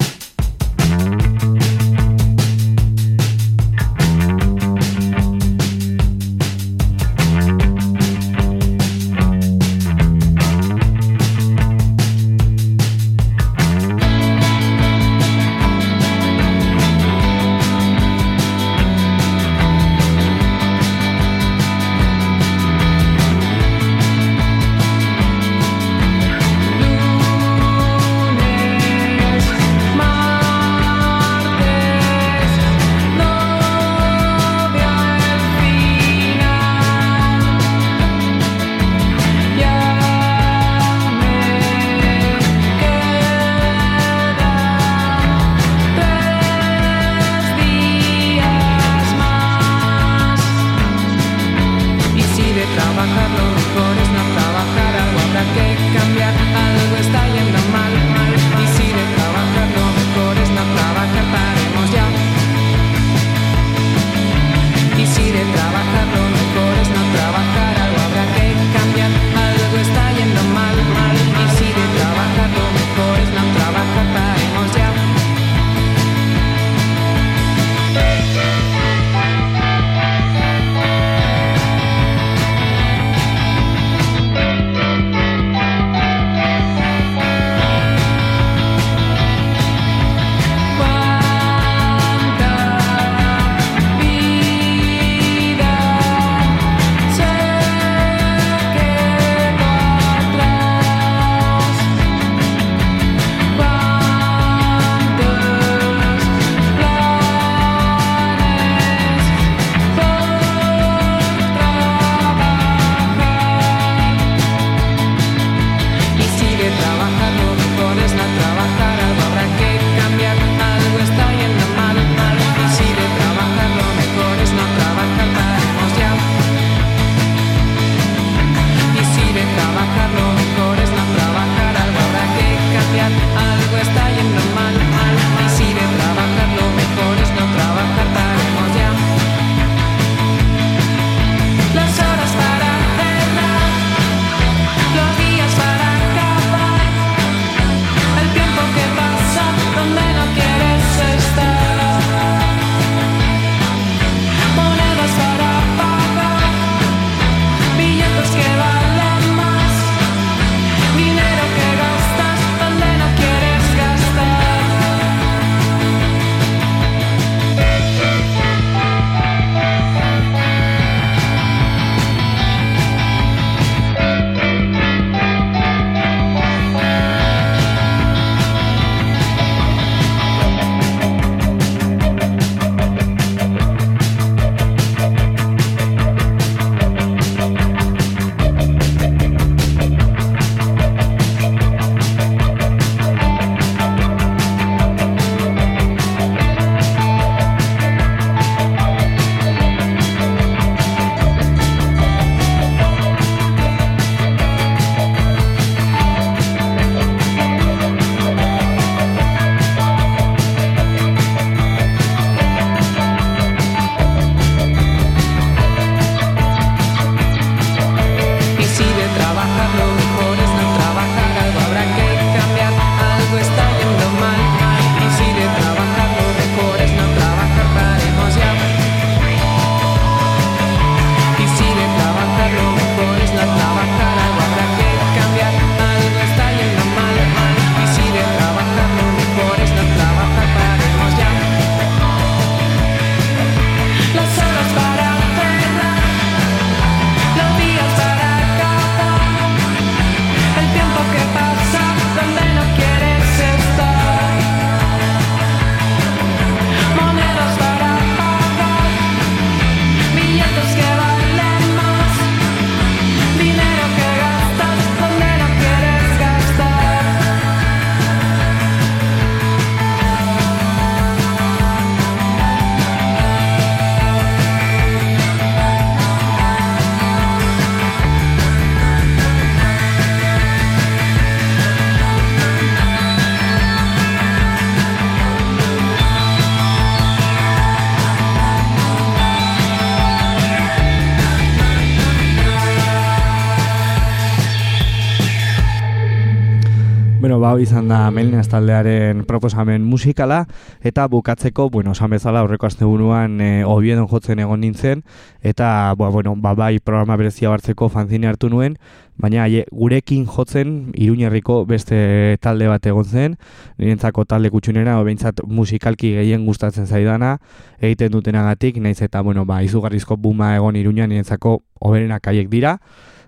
hau 297.50 297.58
izan 297.58 297.88
da 297.90 298.04
Melinas 298.14 298.46
taldearen 298.46 299.24
proposamen 299.26 299.82
musikala, 299.82 300.44
eta 300.86 301.08
bukatzeko, 301.10 301.66
bueno, 301.74 301.96
esan 301.96 302.12
bezala 302.14 302.44
aurreko 302.44 302.68
asteburuan 302.68 303.40
e, 303.42 303.48
Obiedon 303.66 304.06
jotzen 304.06 304.38
egon 304.38 304.62
nintzen, 304.62 305.02
eta, 305.42 305.90
ba, 305.98 306.10
bueno, 306.14 306.36
ba, 306.38 306.54
bai 306.54 306.78
programa 306.78 307.16
berezia 307.18 307.50
hartzeko 307.50 307.88
fanzine 307.90 308.30
hartu 308.30 308.52
nuen, 308.52 308.76
baina 309.18 309.42
haie, 309.48 309.64
gurekin 309.74 310.28
jotzen 310.30 310.92
Iruñerriko 310.94 311.64
beste 311.66 312.38
talde 312.40 312.70
bat 312.70 312.86
egon 312.86 313.04
zen, 313.04 313.36
nirentzako 313.82 314.24
talde 314.30 314.54
kutxunera, 314.54 315.00
o 315.00 315.04
behintzat 315.04 315.42
musikalki 315.42 316.14
gehien 316.20 316.46
gustatzen 316.46 316.86
zaidana, 316.86 317.38
egiten 317.80 318.14
dutenagatik, 318.14 318.78
naiz 318.78 319.00
eta, 319.02 319.26
bueno, 319.26 319.44
ba, 319.44 319.64
izugarrizko 319.66 320.16
buma 320.16 320.54
egon 320.54 320.78
Iruñan 320.78 321.10
nirentzako 321.10 321.64
oberenak 321.80 322.30
haiek 322.30 322.52
dira, 322.52 322.78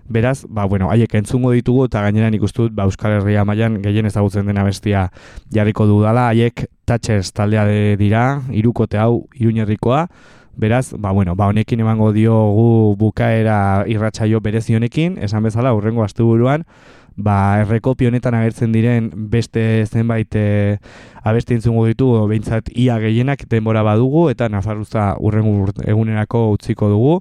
Beraz, 0.09 0.45
ba, 0.49 0.65
bueno, 0.65 0.89
haiek 0.91 1.13
entzungo 1.15 1.53
ditugu 1.55 1.85
eta 1.87 2.01
gainera 2.03 2.29
nik 2.29 2.43
uste 2.43 2.65
dut 2.65 2.73
ba, 2.75 2.83
Euskal 2.89 3.15
Herria 3.17 3.45
mailan 3.47 3.79
gehien 3.81 4.05
ezagutzen 4.05 4.49
dena 4.49 4.65
bestia 4.67 5.07
jarriko 5.53 5.87
dudala, 5.87 6.27
haiek 6.33 6.65
Thatchers 6.85 7.31
taldea 7.31 7.63
de 7.65 7.95
dira, 7.97 8.41
irukote 8.51 8.99
hau 8.99 9.29
iruñerrikoa, 9.39 10.09
beraz, 10.59 10.93
ba, 10.99 11.11
bueno, 11.11 11.37
ba, 11.39 11.47
honekin 11.47 11.79
emango 11.79 12.11
diogu 12.11 12.97
bukaera 12.99 13.85
irratsaio 13.87 14.41
berezi 14.41 14.75
honekin, 14.75 15.17
esan 15.23 15.43
bezala, 15.47 15.73
urrengo 15.73 16.03
asteburuan, 16.03 16.67
ba, 17.15 17.61
errekopi 17.61 18.07
honetan 18.07 18.35
agertzen 18.37 18.73
diren 18.73 19.09
beste 19.31 19.85
zenbait 19.85 20.35
e, 20.35 20.77
abesti 21.23 21.57
entzungo 21.57 21.85
ditugu, 21.87 22.27
behintzat 22.27 22.69
ia 22.75 22.99
gehienak 22.99 23.47
denbora 23.49 23.83
badugu, 23.85 24.29
eta 24.33 24.49
Nafarruza 24.49 25.13
urrengo 25.19 25.71
egunerako 25.85 26.49
utziko 26.57 26.89
dugu, 26.89 27.19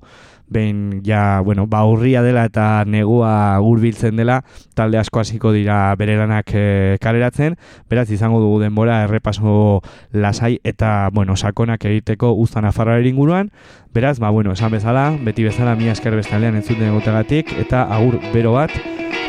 behin 0.52 1.02
ja, 1.04 1.40
bueno, 1.40 1.66
ba, 1.66 1.84
urria 1.88 2.22
dela 2.22 2.44
eta 2.44 2.84
negua 2.86 3.58
hurbiltzen 3.60 4.16
dela, 4.20 4.42
talde 4.76 4.98
asko 5.00 5.22
hasiko 5.22 5.52
dira 5.52 5.94
bere 5.96 6.16
lanak 6.20 6.52
e, 6.54 6.98
kaleratzen, 7.02 7.56
beraz 7.90 8.10
izango 8.12 8.40
dugu 8.40 8.60
denbora 8.60 9.02
errepaso 9.06 9.80
lasai 10.12 10.58
eta, 10.64 11.08
bueno, 11.12 11.36
sakonak 11.36 11.84
egiteko 11.88 12.34
uzta 12.36 12.60
Nafarroaren 12.60 13.08
inguruan, 13.08 13.50
beraz, 13.94 14.18
ba, 14.20 14.30
bueno, 14.30 14.52
esan 14.52 14.72
bezala, 14.72 15.10
beti 15.24 15.44
bezala 15.44 15.74
mi 15.76 15.88
esker 15.88 16.16
bestaldean 16.16 16.60
entzuten 16.60 16.92
egotegatik, 16.92 17.56
eta 17.64 17.86
agur 17.90 18.20
bero 18.32 18.52
bat, 18.58 18.76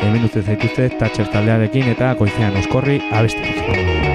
hemen 0.04 0.26
dute 0.26 0.42
zaituzte 0.42 0.88
Thatcher 0.98 1.30
taldearekin 1.34 1.92
eta 1.94 2.14
koizean 2.20 2.60
oskorri 2.62 3.00
abesti. 3.12 4.13